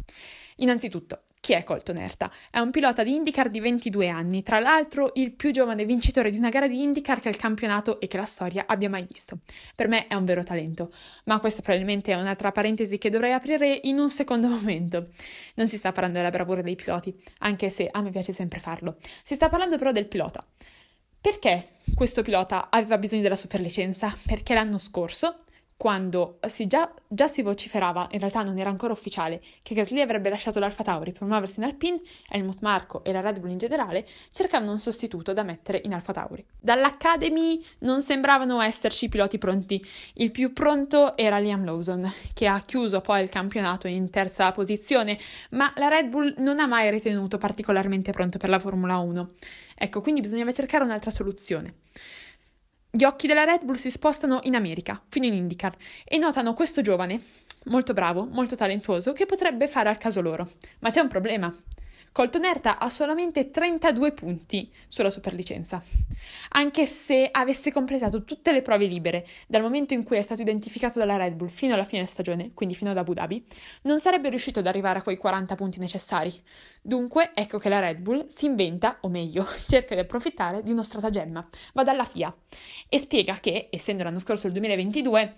Innanzitutto, 0.56 1.24
chi 1.44 1.52
è 1.52 1.62
Colton 1.62 1.98
Herta? 1.98 2.32
È 2.50 2.58
un 2.58 2.70
pilota 2.70 3.02
di 3.02 3.12
IndyCar 3.12 3.50
di 3.50 3.60
22 3.60 4.08
anni, 4.08 4.42
tra 4.42 4.60
l'altro 4.60 5.10
il 5.16 5.32
più 5.32 5.50
giovane 5.50 5.84
vincitore 5.84 6.30
di 6.30 6.38
una 6.38 6.48
gara 6.48 6.66
di 6.66 6.80
IndyCar 6.82 7.20
che 7.20 7.28
il 7.28 7.36
campionato 7.36 8.00
e 8.00 8.06
che 8.06 8.16
la 8.16 8.24
storia 8.24 8.64
abbia 8.66 8.88
mai 8.88 9.06
visto. 9.06 9.40
Per 9.74 9.86
me 9.86 10.06
è 10.06 10.14
un 10.14 10.24
vero 10.24 10.42
talento, 10.42 10.90
ma 11.24 11.38
questa 11.40 11.60
probabilmente 11.60 12.12
è 12.12 12.14
un'altra 12.14 12.50
parentesi 12.50 12.96
che 12.96 13.10
dovrei 13.10 13.32
aprire 13.32 13.78
in 13.82 13.98
un 13.98 14.08
secondo 14.08 14.48
momento. 14.48 15.08
Non 15.56 15.68
si 15.68 15.76
sta 15.76 15.92
parlando 15.92 16.16
della 16.16 16.30
bravura 16.30 16.62
dei 16.62 16.76
piloti, 16.76 17.14
anche 17.40 17.68
se 17.68 17.90
a 17.92 18.00
me 18.00 18.08
piace 18.08 18.32
sempre 18.32 18.58
farlo. 18.58 18.96
Si 19.22 19.34
sta 19.34 19.50
parlando 19.50 19.76
però 19.76 19.92
del 19.92 20.06
pilota. 20.06 20.42
Perché 21.20 21.72
questo 21.94 22.22
pilota 22.22 22.70
aveva 22.70 22.96
bisogno 22.96 23.20
della 23.20 23.36
superlicenza? 23.36 24.16
Perché 24.26 24.54
l'anno 24.54 24.78
scorso 24.78 25.40
quando 25.84 26.38
si 26.48 26.66
già, 26.66 26.90
già, 27.08 27.26
si 27.26 27.42
vociferava, 27.42 28.08
in 28.12 28.18
realtà 28.18 28.42
non 28.42 28.56
era 28.56 28.70
ancora 28.70 28.94
ufficiale, 28.94 29.42
che 29.60 29.74
Gasly 29.74 30.00
avrebbe 30.00 30.30
lasciato 30.30 30.58
l'Alfa 30.58 30.82
Tauri 30.82 31.12
per 31.12 31.28
muoversi 31.28 31.58
in 31.58 31.66
Alpine, 31.66 32.00
Helmut 32.26 32.62
Marko 32.62 33.04
e 33.04 33.12
la 33.12 33.20
Red 33.20 33.38
Bull 33.38 33.50
in 33.50 33.58
generale 33.58 34.06
cercavano 34.32 34.70
un 34.72 34.78
sostituto 34.78 35.34
da 35.34 35.42
mettere 35.42 35.82
in 35.84 35.92
Alfa 35.92 36.14
Tauri. 36.14 36.42
Dall'Academy 36.58 37.62
non 37.80 38.00
sembravano 38.00 38.62
esserci 38.62 39.10
piloti 39.10 39.36
pronti. 39.36 39.86
Il 40.14 40.30
più 40.30 40.54
pronto 40.54 41.18
era 41.18 41.36
Liam 41.36 41.66
Lawson, 41.66 42.10
che 42.32 42.46
ha 42.46 42.58
chiuso 42.64 43.02
poi 43.02 43.22
il 43.22 43.28
campionato 43.28 43.86
in 43.86 44.08
terza 44.08 44.52
posizione, 44.52 45.18
ma 45.50 45.70
la 45.76 45.88
Red 45.88 46.08
Bull 46.08 46.32
non 46.38 46.60
ha 46.60 46.66
mai 46.66 46.88
ritenuto 46.90 47.36
particolarmente 47.36 48.10
pronto 48.10 48.38
per 48.38 48.48
la 48.48 48.58
Formula 48.58 48.96
1. 48.96 49.32
Ecco, 49.76 50.00
quindi 50.00 50.22
bisognava 50.22 50.50
cercare 50.50 50.82
un'altra 50.82 51.10
soluzione. 51.10 51.74
Gli 52.96 53.02
occhi 53.02 53.26
della 53.26 53.42
Red 53.42 53.64
Bull 53.64 53.74
si 53.74 53.90
spostano 53.90 54.38
in 54.44 54.54
America, 54.54 55.02
fino 55.08 55.26
in 55.26 55.34
IndyCar, 55.34 55.74
e 56.04 56.16
notano 56.16 56.54
questo 56.54 56.80
giovane, 56.80 57.20
molto 57.64 57.92
bravo, 57.92 58.24
molto 58.24 58.54
talentuoso, 58.54 59.12
che 59.12 59.26
potrebbe 59.26 59.66
fare 59.66 59.88
al 59.88 59.98
caso 59.98 60.20
loro. 60.20 60.48
Ma 60.78 60.90
c'è 60.90 61.00
un 61.00 61.08
problema. 61.08 61.52
Colton 62.12 62.44
Herta 62.44 62.78
ha 62.78 62.88
solamente 62.88 63.50
32 63.50 64.12
punti 64.12 64.72
sulla 64.86 65.10
superlicenza. 65.10 65.82
Anche 66.50 66.86
se 66.86 67.28
avesse 67.32 67.72
completato 67.72 68.22
tutte 68.22 68.52
le 68.52 68.62
prove 68.62 68.86
libere 68.86 69.26
dal 69.48 69.62
momento 69.62 69.92
in 69.94 70.04
cui 70.04 70.18
è 70.18 70.22
stato 70.22 70.42
identificato 70.42 71.00
dalla 71.00 71.16
Red 71.16 71.34
Bull 71.34 71.48
fino 71.48 71.74
alla 71.74 71.82
fine 71.82 72.06
stagione, 72.06 72.52
quindi 72.54 72.76
fino 72.76 72.90
ad 72.90 72.98
Abu 72.98 73.12
Dhabi, 73.12 73.44
non 73.82 73.98
sarebbe 73.98 74.28
riuscito 74.28 74.60
ad 74.60 74.68
arrivare 74.68 75.00
a 75.00 75.02
quei 75.02 75.16
40 75.16 75.56
punti 75.56 75.80
necessari. 75.80 76.40
Dunque, 76.86 77.30
ecco 77.32 77.56
che 77.56 77.70
la 77.70 77.78
Red 77.78 78.00
Bull 78.00 78.26
si 78.26 78.44
inventa, 78.44 78.98
o 79.00 79.08
meglio, 79.08 79.46
cerca 79.66 79.94
di 79.94 80.02
approfittare 80.02 80.60
di 80.60 80.70
uno 80.70 80.82
stratagemma. 80.82 81.48
Va 81.72 81.82
dalla 81.82 82.04
FIA 82.04 82.34
e 82.90 82.98
spiega 82.98 83.38
che, 83.40 83.68
essendo 83.70 84.02
l'anno 84.02 84.18
scorso 84.18 84.48
il 84.48 84.52
2022, 84.52 85.34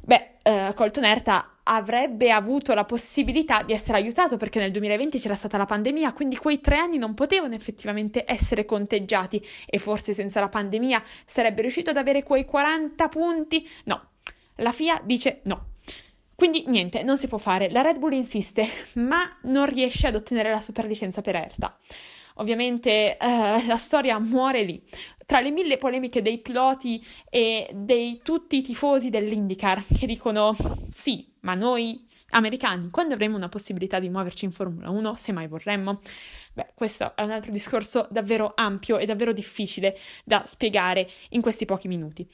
beh, 0.00 0.30
eh, 0.42 0.72
Colton 0.74 1.04
Herta 1.04 1.58
avrebbe 1.62 2.32
avuto 2.32 2.74
la 2.74 2.84
possibilità 2.84 3.62
di 3.62 3.72
essere 3.72 3.98
aiutato 3.98 4.36
perché 4.36 4.58
nel 4.58 4.72
2020 4.72 5.20
c'era 5.20 5.36
stata 5.36 5.56
la 5.56 5.66
pandemia, 5.66 6.12
quindi 6.12 6.36
quei 6.36 6.60
tre 6.60 6.78
anni 6.78 6.98
non 6.98 7.14
potevano 7.14 7.54
effettivamente 7.54 8.24
essere 8.26 8.64
conteggiati 8.64 9.40
e 9.66 9.78
forse 9.78 10.12
senza 10.12 10.40
la 10.40 10.48
pandemia 10.48 11.00
sarebbe 11.24 11.62
riuscito 11.62 11.90
ad 11.90 11.96
avere 11.96 12.24
quei 12.24 12.44
40 12.44 13.06
punti. 13.06 13.68
No, 13.84 14.02
la 14.56 14.72
FIA 14.72 15.00
dice 15.04 15.42
no. 15.44 15.66
Quindi 16.38 16.62
niente, 16.68 17.02
non 17.02 17.18
si 17.18 17.26
può 17.26 17.36
fare. 17.36 17.68
La 17.68 17.80
Red 17.80 17.98
Bull 17.98 18.12
insiste, 18.12 18.64
ma 18.94 19.28
non 19.42 19.66
riesce 19.66 20.06
ad 20.06 20.14
ottenere 20.14 20.50
la 20.50 20.60
superlicenza 20.60 21.20
per 21.20 21.34
ERTA. 21.34 21.76
Ovviamente 22.36 23.16
eh, 23.16 23.66
la 23.66 23.76
storia 23.76 24.20
muore 24.20 24.62
lì. 24.62 24.80
Tra 25.26 25.40
le 25.40 25.50
mille 25.50 25.78
polemiche 25.78 26.22
dei 26.22 26.38
piloti 26.38 27.04
e 27.28 27.68
dei 27.74 28.20
tutti 28.22 28.58
i 28.58 28.62
tifosi 28.62 29.10
dell'IndyCar 29.10 29.84
che 29.98 30.06
dicono 30.06 30.54
sì, 30.92 31.28
ma 31.40 31.54
noi 31.54 32.06
americani, 32.30 32.88
quando 32.90 33.14
avremo 33.14 33.36
una 33.36 33.48
possibilità 33.48 33.98
di 33.98 34.08
muoverci 34.08 34.44
in 34.44 34.52
Formula 34.52 34.90
1, 34.90 35.14
se 35.16 35.32
mai 35.32 35.48
vorremmo? 35.48 36.00
Beh, 36.52 36.68
questo 36.74 37.16
è 37.16 37.22
un 37.22 37.32
altro 37.32 37.50
discorso 37.50 38.06
davvero 38.10 38.52
ampio 38.54 38.98
e 38.98 39.06
davvero 39.06 39.32
difficile 39.32 39.96
da 40.24 40.44
spiegare 40.46 41.08
in 41.30 41.40
questi 41.40 41.64
pochi 41.64 41.88
minuti. 41.88 42.28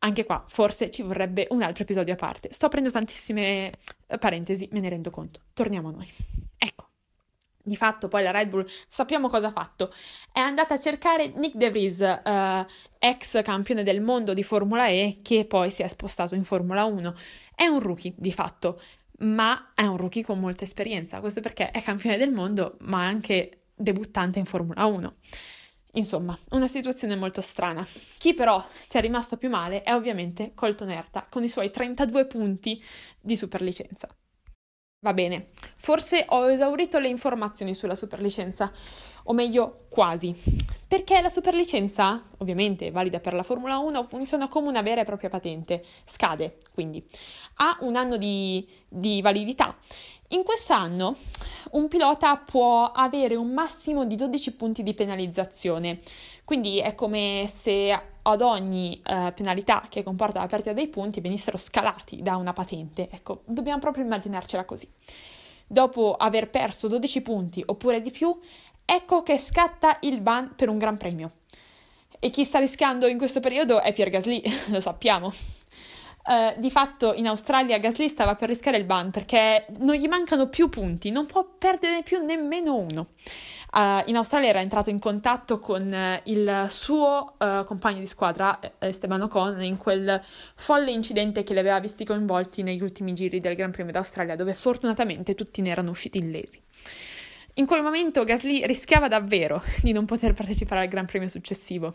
Anche 0.00 0.24
qua, 0.24 0.44
forse 0.46 0.90
ci 0.90 1.02
vorrebbe 1.02 1.46
un 1.50 1.62
altro 1.62 1.82
episodio 1.82 2.12
a 2.12 2.16
parte. 2.16 2.52
Sto 2.52 2.66
aprendo 2.66 2.90
tantissime 2.90 3.72
eh, 4.06 4.18
parentesi, 4.18 4.68
me 4.72 4.80
ne 4.80 4.88
rendo 4.88 5.10
conto. 5.10 5.40
Torniamo 5.52 5.88
a 5.88 5.92
noi. 5.92 6.08
Ecco. 6.56 6.88
Di 7.62 7.74
fatto 7.74 8.06
poi 8.06 8.22
la 8.22 8.30
Red 8.30 8.48
Bull 8.48 8.66
sappiamo 8.86 9.28
cosa 9.28 9.48
ha 9.48 9.50
fatto. 9.50 9.92
È 10.30 10.38
andata 10.38 10.74
a 10.74 10.78
cercare 10.78 11.32
Nick 11.34 11.56
De 11.56 11.70
Vries, 11.70 12.00
eh, 12.00 12.66
ex 12.98 13.42
campione 13.42 13.82
del 13.82 14.00
mondo 14.00 14.34
di 14.34 14.44
Formula 14.44 14.86
E, 14.88 15.18
che 15.22 15.46
poi 15.46 15.70
si 15.72 15.82
è 15.82 15.88
spostato 15.88 16.36
in 16.36 16.44
Formula 16.44 16.84
1. 16.84 17.14
È 17.54 17.66
un 17.66 17.80
rookie 17.80 18.14
di 18.16 18.32
fatto, 18.32 18.80
ma 19.18 19.72
è 19.74 19.82
un 19.82 19.96
rookie 19.96 20.22
con 20.22 20.38
molta 20.38 20.62
esperienza. 20.62 21.18
Questo 21.20 21.40
perché 21.40 21.70
è 21.70 21.82
campione 21.82 22.16
del 22.16 22.30
mondo, 22.30 22.76
ma 22.82 23.04
anche 23.04 23.62
debuttante 23.74 24.38
in 24.38 24.44
Formula 24.44 24.84
1. 24.84 25.14
Insomma, 25.96 26.38
una 26.50 26.68
situazione 26.68 27.16
molto 27.16 27.40
strana. 27.40 27.86
Chi 28.18 28.34
però 28.34 28.64
ci 28.88 28.98
è 28.98 29.00
rimasto 29.00 29.36
più 29.38 29.48
male 29.48 29.82
è 29.82 29.94
ovviamente 29.94 30.52
Colton 30.54 30.90
Herta, 30.90 31.26
con 31.28 31.42
i 31.42 31.48
suoi 31.48 31.70
32 31.70 32.26
punti 32.26 32.82
di 33.20 33.36
superlicenza. 33.36 34.08
Va 35.00 35.14
bene, 35.14 35.46
forse 35.76 36.24
ho 36.28 36.50
esaurito 36.50 36.98
le 36.98 37.08
informazioni 37.08 37.74
sulla 37.74 37.94
superlicenza, 37.94 38.72
o 39.24 39.32
meglio, 39.32 39.86
quasi. 39.88 40.34
Perché 40.86 41.20
la 41.20 41.28
superlicenza, 41.28 42.26
ovviamente 42.38 42.90
valida 42.90 43.18
per 43.18 43.32
la 43.32 43.42
Formula 43.42 43.78
1, 43.78 44.04
funziona 44.04 44.48
come 44.48 44.68
una 44.68 44.82
vera 44.82 45.00
e 45.00 45.04
propria 45.04 45.30
patente, 45.30 45.82
scade 46.04 46.58
quindi, 46.72 47.04
ha 47.56 47.78
un 47.80 47.96
anno 47.96 48.16
di, 48.16 48.68
di 48.88 49.20
validità. 49.22 49.76
In 50.30 50.42
quest'anno 50.42 51.16
un 51.72 51.86
pilota 51.86 52.36
può 52.36 52.90
avere 52.90 53.36
un 53.36 53.52
massimo 53.52 54.04
di 54.04 54.16
12 54.16 54.54
punti 54.54 54.82
di 54.82 54.92
penalizzazione, 54.92 56.00
quindi 56.44 56.80
è 56.80 56.96
come 56.96 57.44
se 57.48 57.96
ad 58.22 58.40
ogni 58.40 59.00
eh, 59.04 59.32
penalità 59.36 59.86
che 59.88 60.02
comporta 60.02 60.40
la 60.40 60.46
perdita 60.46 60.72
dei 60.72 60.88
punti 60.88 61.20
venissero 61.20 61.56
scalati 61.56 62.22
da 62.22 62.34
una 62.36 62.52
patente. 62.52 63.08
Ecco, 63.08 63.42
dobbiamo 63.44 63.78
proprio 63.78 64.02
immaginarcela 64.02 64.64
così. 64.64 64.90
Dopo 65.64 66.16
aver 66.16 66.50
perso 66.50 66.88
12 66.88 67.22
punti 67.22 67.62
oppure 67.64 68.00
di 68.00 68.10
più, 68.10 68.36
ecco 68.84 69.22
che 69.22 69.38
scatta 69.38 69.98
il 70.00 70.20
ban 70.20 70.54
per 70.56 70.68
un 70.68 70.78
gran 70.78 70.96
premio. 70.96 71.30
E 72.18 72.30
chi 72.30 72.42
sta 72.42 72.58
rischiando 72.58 73.06
in 73.06 73.18
questo 73.18 73.38
periodo 73.38 73.80
è 73.80 73.92
Pierre 73.92 74.10
Gasly, 74.10 74.42
lo 74.70 74.80
sappiamo. 74.80 75.32
Uh, 76.26 76.58
di 76.58 76.72
fatto 76.72 77.14
in 77.14 77.28
Australia 77.28 77.78
Gasly 77.78 78.08
stava 78.08 78.34
per 78.34 78.48
rischiare 78.48 78.78
il 78.78 78.84
ban 78.84 79.12
perché 79.12 79.66
non 79.78 79.94
gli 79.94 80.08
mancano 80.08 80.48
più 80.48 80.68
punti, 80.68 81.10
non 81.10 81.24
può 81.24 81.46
perdere 81.56 82.02
più 82.02 82.18
nemmeno 82.24 82.74
uno. 82.74 83.10
Uh, 83.72 84.02
in 84.06 84.16
Australia 84.16 84.48
era 84.48 84.60
entrato 84.60 84.90
in 84.90 84.98
contatto 84.98 85.60
con 85.60 85.92
uh, 85.92 86.28
il 86.28 86.66
suo 86.68 87.34
compagno 87.38 88.00
di 88.00 88.06
squadra 88.06 88.58
Esteban 88.78 89.22
Ocon 89.22 89.62
in 89.62 89.76
quel 89.76 90.20
folle 90.56 90.90
incidente 90.90 91.44
che 91.44 91.52
li 91.52 91.60
aveva 91.60 91.78
visti 91.78 92.04
coinvolti 92.04 92.64
negli 92.64 92.82
ultimi 92.82 93.12
giri 93.12 93.38
del 93.38 93.54
Gran 93.54 93.70
Premio 93.70 93.92
d'Australia 93.92 94.34
dove 94.34 94.54
fortunatamente 94.54 95.36
tutti 95.36 95.62
ne 95.62 95.70
erano 95.70 95.90
usciti 95.90 96.18
illesi. 96.18 96.60
In 97.58 97.66
quel 97.66 97.82
momento 97.82 98.24
Gasly 98.24 98.66
rischiava 98.66 99.06
davvero 99.06 99.62
di 99.80 99.92
non 99.92 100.06
poter 100.06 100.34
partecipare 100.34 100.80
al 100.80 100.88
Gran 100.88 101.06
Premio 101.06 101.28
successivo, 101.28 101.94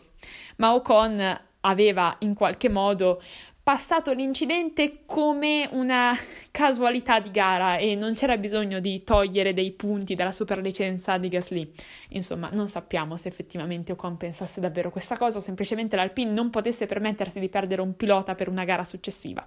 ma 0.56 0.72
Ocon 0.72 1.40
aveva 1.62 2.14
in 2.20 2.34
qualche 2.34 2.68
modo 2.68 3.20
passato 3.62 4.12
l'incidente 4.12 5.02
come 5.06 5.68
una 5.72 6.18
casualità 6.50 7.20
di 7.20 7.30
gara 7.30 7.76
e 7.76 7.94
non 7.94 8.14
c'era 8.14 8.36
bisogno 8.36 8.80
di 8.80 9.04
togliere 9.04 9.54
dei 9.54 9.70
punti 9.70 10.14
dalla 10.14 10.32
superlicenza 10.32 11.16
di 11.16 11.28
Gasly. 11.28 11.72
Insomma, 12.10 12.48
non 12.52 12.68
sappiamo 12.68 13.16
se 13.16 13.28
effettivamente 13.28 13.92
Ocon 13.92 14.16
pensasse 14.16 14.60
davvero 14.60 14.90
questa 14.90 15.16
cosa 15.16 15.38
o 15.38 15.40
semplicemente 15.40 15.94
l'Alpine 15.94 16.32
non 16.32 16.50
potesse 16.50 16.86
permettersi 16.86 17.38
di 17.38 17.48
perdere 17.48 17.82
un 17.82 17.94
pilota 17.94 18.34
per 18.34 18.48
una 18.48 18.64
gara 18.64 18.84
successiva. 18.84 19.46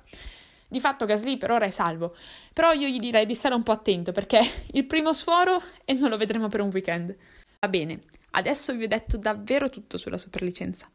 Di 0.68 0.80
fatto 0.80 1.06
Gasly 1.06 1.38
per 1.38 1.52
ora 1.52 1.66
è 1.66 1.70
salvo, 1.70 2.16
però 2.54 2.72
io 2.72 2.88
gli 2.88 3.00
direi 3.00 3.26
di 3.26 3.36
stare 3.36 3.54
un 3.54 3.64
po' 3.64 3.74
attento 3.74 4.14
perché 4.14 4.40
il 4.72 4.86
primo 4.86 5.12
sforo 5.12 5.62
e 5.84 5.94
non 5.94 6.10
lo 6.10 6.18
vedremo 6.18 6.48
per 6.48 6.62
un 6.62 6.70
weekend. 6.72 7.14
Va 7.60 7.68
bene, 7.68 8.04
adesso 8.32 8.74
vi 8.74 8.86
ho 8.86 8.88
detto 8.88 9.18
davvero 9.18 9.70
tutto 9.70 9.98
sulla 9.98 10.18
superlicenza. 10.18 10.90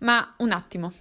Ma 0.00 0.34
un 0.38 0.52
attimo. 0.52 0.92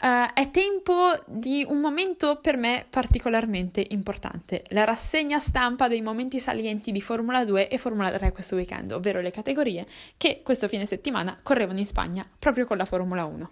Uh, 0.00 0.32
è 0.32 0.48
tempo 0.52 1.10
di 1.26 1.66
un 1.68 1.80
momento 1.80 2.38
per 2.40 2.56
me 2.56 2.86
particolarmente 2.88 3.84
importante, 3.88 4.62
la 4.68 4.84
rassegna 4.84 5.40
stampa 5.40 5.88
dei 5.88 6.02
momenti 6.02 6.38
salienti 6.38 6.92
di 6.92 7.00
Formula 7.00 7.44
2 7.44 7.68
e 7.68 7.78
Formula 7.78 8.08
3 8.12 8.30
questo 8.30 8.54
weekend, 8.54 8.92
ovvero 8.92 9.20
le 9.20 9.32
categorie 9.32 9.88
che 10.16 10.42
questo 10.44 10.68
fine 10.68 10.86
settimana 10.86 11.36
correvano 11.42 11.80
in 11.80 11.86
Spagna 11.86 12.24
proprio 12.38 12.64
con 12.64 12.76
la 12.76 12.84
Formula 12.84 13.24
1. 13.24 13.50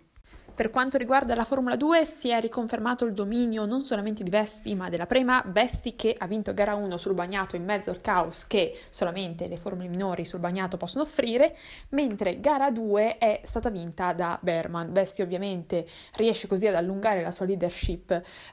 Per 0.56 0.70
quanto 0.70 0.96
riguarda 0.96 1.34
la 1.34 1.44
Formula 1.44 1.76
2 1.76 2.06
si 2.06 2.30
è 2.30 2.40
riconfermato 2.40 3.04
il 3.04 3.12
dominio 3.12 3.66
non 3.66 3.82
solamente 3.82 4.22
di 4.22 4.30
Vesti 4.30 4.74
ma 4.74 4.88
della 4.88 5.04
Prema, 5.04 5.44
Vesti 5.48 5.94
che 5.96 6.14
ha 6.16 6.26
vinto 6.26 6.54
gara 6.54 6.74
1 6.74 6.96
sul 6.96 7.12
bagnato 7.12 7.56
in 7.56 7.64
mezzo 7.64 7.90
al 7.90 8.00
caos 8.00 8.46
che 8.46 8.74
solamente 8.88 9.48
le 9.48 9.58
formule 9.58 9.88
minori 9.88 10.24
sul 10.24 10.40
bagnato 10.40 10.78
possono 10.78 11.02
offrire, 11.02 11.54
mentre 11.90 12.40
gara 12.40 12.70
2 12.70 13.18
è 13.18 13.40
stata 13.42 13.68
vinta 13.68 14.14
da 14.14 14.38
Berman. 14.40 14.94
Vesti 14.94 15.20
ovviamente 15.20 15.84
riesce 16.14 16.46
così 16.46 16.66
ad 16.66 16.74
allungare 16.76 17.20
la 17.20 17.32
sua 17.32 17.44
leadership 17.44 18.10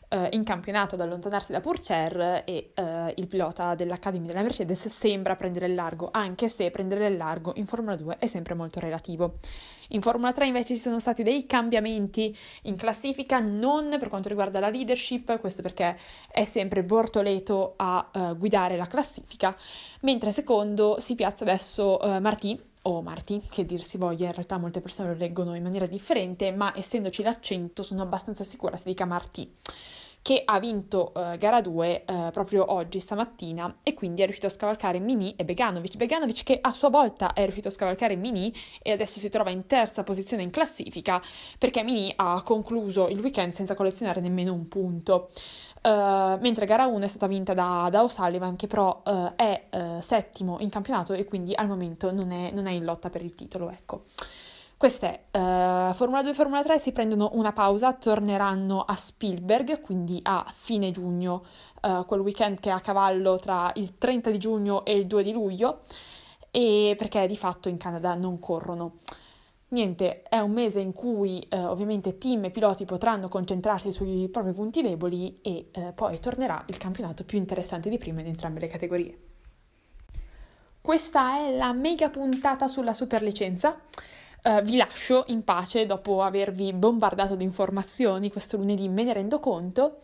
eh, 0.09 0.27
in 0.33 0.43
campionato, 0.43 0.95
ad 0.95 1.01
allontanarsi 1.01 1.53
da 1.53 1.61
Purcher 1.61 2.43
e 2.43 2.71
eh, 2.73 3.13
il 3.15 3.27
pilota 3.27 3.75
dell'Academy 3.75 4.27
della 4.27 4.41
Mercedes 4.41 4.89
sembra 4.89 5.37
prendere 5.37 5.67
il 5.67 5.73
largo, 5.73 6.09
anche 6.11 6.49
se 6.49 6.69
prendere 6.69 7.07
il 7.07 7.15
largo 7.15 7.53
in 7.55 7.65
Formula 7.65 7.95
2 7.95 8.17
è 8.19 8.27
sempre 8.27 8.55
molto 8.55 8.81
relativo. 8.81 9.35
In 9.89 10.01
Formula 10.01 10.33
3 10.33 10.47
invece 10.47 10.75
ci 10.75 10.81
sono 10.81 10.99
stati 10.99 11.23
dei 11.23 11.45
cambiamenti 11.45 11.91
in 11.95 12.75
classifica, 12.75 13.39
non 13.39 13.95
per 13.99 14.09
quanto 14.09 14.29
riguarda 14.29 14.59
la 14.59 14.69
leadership, 14.69 15.39
questo 15.39 15.61
perché 15.61 15.97
è 16.31 16.45
sempre 16.45 16.83
Bortoleto 16.83 17.73
a 17.77 18.09
uh, 18.11 18.37
guidare 18.37 18.77
la 18.77 18.87
classifica, 18.87 19.55
mentre 20.01 20.31
secondo 20.31 20.97
si 20.99 21.15
piazza 21.15 21.43
adesso 21.43 21.99
uh, 22.01 22.19
Martì 22.19 22.59
o 22.83 23.01
Marti, 23.01 23.41
che 23.49 23.65
dir 23.65 23.81
si 23.81 23.97
voglia, 23.97 24.27
in 24.27 24.33
realtà 24.33 24.57
molte 24.57 24.81
persone 24.81 25.09
lo 25.09 25.15
leggono 25.15 25.55
in 25.55 25.63
maniera 25.63 25.85
differente, 25.85 26.51
ma 26.51 26.73
essendoci 26.75 27.23
l'accento 27.23 27.81
sono 27.83 28.01
abbastanza 28.01 28.43
sicura 28.43 28.75
si 28.75 28.89
dica 28.89 29.05
Martì 29.05 29.49
che 30.23 30.41
ha 30.45 30.57
vinto 30.57 31.11
uh, 31.13 31.37
gara 31.37 31.59
2 31.61 32.05
uh, 32.07 32.11
eh, 32.11 32.31
proprio 32.31 32.71
oggi, 32.71 33.01
stamattina, 33.01 33.79
e 33.83 33.93
quindi 33.93 34.21
è 34.21 34.23
riuscito 34.23 34.47
a 34.47 34.49
scavalcare 34.49 34.99
Mini 34.99 35.35
e 35.35 35.43
Beganovic. 35.43 35.97
Beganovic 35.97 36.43
che 36.43 36.59
a 36.61 36.71
sua 36.71 36.89
volta 36.89 37.33
è 37.33 37.43
riuscito 37.43 37.67
a 37.67 37.71
scavalcare 37.71 38.15
Mini 38.15 38.51
e 38.81 38.93
adesso 38.93 39.19
si 39.19 39.27
trova 39.27 39.49
in 39.49 39.67
terza 39.67 40.03
posizione 40.03 40.41
in 40.41 40.49
classifica 40.49 41.21
perché 41.59 41.83
Mini 41.83 42.11
ha 42.15 42.41
concluso 42.41 43.09
il 43.09 43.19
weekend 43.19 43.51
senza 43.51 43.75
collezionare 43.75 44.21
nemmeno 44.21 44.53
un 44.53 44.69
punto. 44.69 45.29
Uh, 45.83 46.39
mentre 46.39 46.65
gara 46.65 46.85
1 46.85 47.03
è 47.03 47.07
stata 47.09 47.27
vinta 47.27 47.53
da, 47.53 47.89
da 47.91 48.03
O'Sullivan 48.03 48.55
che 48.55 48.67
però 48.67 49.03
è 49.03 49.67
settimo 49.99 50.57
in 50.61 50.69
campionato 50.69 51.11
e 51.11 51.25
quindi 51.25 51.53
al 51.53 51.67
momento 51.67 52.13
non 52.13 52.31
è, 52.31 52.51
non 52.51 52.67
è 52.67 52.71
in 52.71 52.85
lotta 52.85 53.09
per 53.09 53.21
il 53.21 53.35
titolo. 53.35 53.69
Ecco. 53.69 54.03
Queste 54.83 55.27
uh, 55.31 55.93
Formula 55.93 56.21
2 56.21 56.31
e 56.31 56.33
Formula 56.33 56.61
3 56.61 56.77
si 56.77 56.91
prendono 56.91 57.29
una 57.35 57.53
pausa, 57.53 57.93
torneranno 57.93 58.81
a 58.81 58.97
Spielberg, 58.97 59.79
quindi 59.79 60.19
a 60.21 60.45
fine 60.53 60.91
giugno, 60.91 61.45
uh, 61.83 62.05
quel 62.05 62.19
weekend 62.19 62.59
che 62.59 62.67
è 62.67 62.73
a 62.73 62.81
cavallo 62.81 63.39
tra 63.39 63.71
il 63.75 63.97
30 63.97 64.29
di 64.29 64.37
giugno 64.37 64.83
e 64.83 64.97
il 64.97 65.07
2 65.07 65.23
di 65.23 65.31
luglio, 65.31 65.83
perché 66.51 67.25
di 67.27 67.37
fatto 67.37 67.69
in 67.69 67.77
Canada 67.77 68.13
non 68.15 68.39
corrono. 68.39 68.95
Niente, 69.69 70.23
è 70.23 70.39
un 70.39 70.51
mese 70.51 70.81
in 70.81 70.91
cui 70.91 71.39
eh, 71.39 71.57
ovviamente 71.63 72.17
team 72.17 72.43
e 72.43 72.51
piloti 72.51 72.83
potranno 72.83 73.29
concentrarsi 73.29 73.89
sui 73.89 74.27
propri 74.27 74.51
punti 74.51 74.81
deboli 74.81 75.39
e 75.41 75.69
poi 75.95 76.19
tornerà 76.19 76.61
il 76.67 76.75
campionato 76.75 77.23
più 77.23 77.37
interessante 77.37 77.89
di 77.89 77.97
prima 77.97 78.19
in 78.19 78.27
entrambe 78.27 78.59
le 78.59 78.67
categorie. 78.67 79.19
Questa 80.81 81.37
è 81.37 81.55
la 81.55 81.71
mega 81.71 82.09
puntata 82.09 82.67
sulla 82.67 82.93
superlicenza. 82.93 83.79
Uh, 84.43 84.61
vi 84.61 84.75
lascio 84.75 85.23
in 85.27 85.45
pace 85.45 85.85
dopo 85.85 86.21
avervi 86.21 86.73
bombardato 86.73 87.35
di 87.35 87.45
informazioni 87.45 88.29
questo 88.29 88.57
lunedì, 88.57 88.89
me 88.89 89.05
ne 89.05 89.13
rendo 89.13 89.39
conto. 89.39 89.99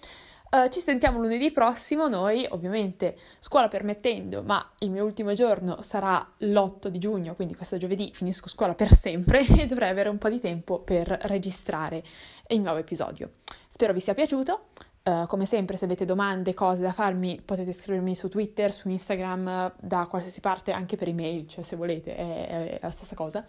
Uh, 0.50 0.70
ci 0.70 0.80
sentiamo 0.80 1.20
lunedì 1.20 1.52
prossimo, 1.52 2.08
noi 2.08 2.48
ovviamente 2.50 3.18
scuola 3.40 3.68
permettendo, 3.68 4.42
ma 4.42 4.66
il 4.80 4.92
mio 4.92 5.04
ultimo 5.04 5.34
giorno 5.34 5.82
sarà 5.82 6.26
l'8 6.38 6.88
di 6.88 7.00
giugno, 7.00 7.36
quindi 7.36 7.54
questo 7.54 7.76
giovedì 7.76 8.12
finisco 8.14 8.48
scuola 8.48 8.76
per 8.76 8.94
sempre 8.94 9.46
e 9.60 9.66
dovrei 9.66 9.90
avere 9.90 10.08
un 10.08 10.18
po' 10.18 10.30
di 10.30 10.40
tempo 10.40 10.80
per 10.80 11.08
registrare 11.24 12.02
il 12.48 12.62
nuovo 12.62 12.80
episodio. 12.80 13.32
Spero 13.68 13.92
vi 13.92 14.00
sia 14.00 14.14
piaciuto. 14.14 14.68
Uh, 15.02 15.26
come 15.28 15.46
sempre, 15.46 15.76
se 15.76 15.86
avete 15.86 16.06
domande, 16.06 16.54
cose 16.54 16.82
da 16.82 16.92
farmi, 16.92 17.42
potete 17.44 17.74
scrivermi 17.74 18.16
su 18.16 18.30
Twitter, 18.30 18.72
su 18.74 18.90
Instagram, 18.90 19.74
da 19.80 20.08
qualsiasi 20.08 20.40
parte, 20.40 20.72
anche 20.72 20.96
per 20.96 21.10
email, 21.10 21.48
cioè 21.48 21.64
se 21.64 21.76
volete, 21.76 22.16
è, 22.16 22.48
è 22.48 22.80
la 22.82 22.92
stessa 22.92 23.16
cosa 23.16 23.46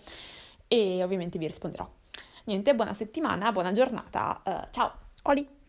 e 0.72 1.02
ovviamente 1.02 1.36
vi 1.36 1.46
risponderò. 1.46 1.88
Niente, 2.44 2.76
buona 2.76 2.94
settimana, 2.94 3.50
buona 3.50 3.72
giornata, 3.72 4.40
uh, 4.44 4.72
ciao, 4.72 4.92
Oli! 5.24 5.59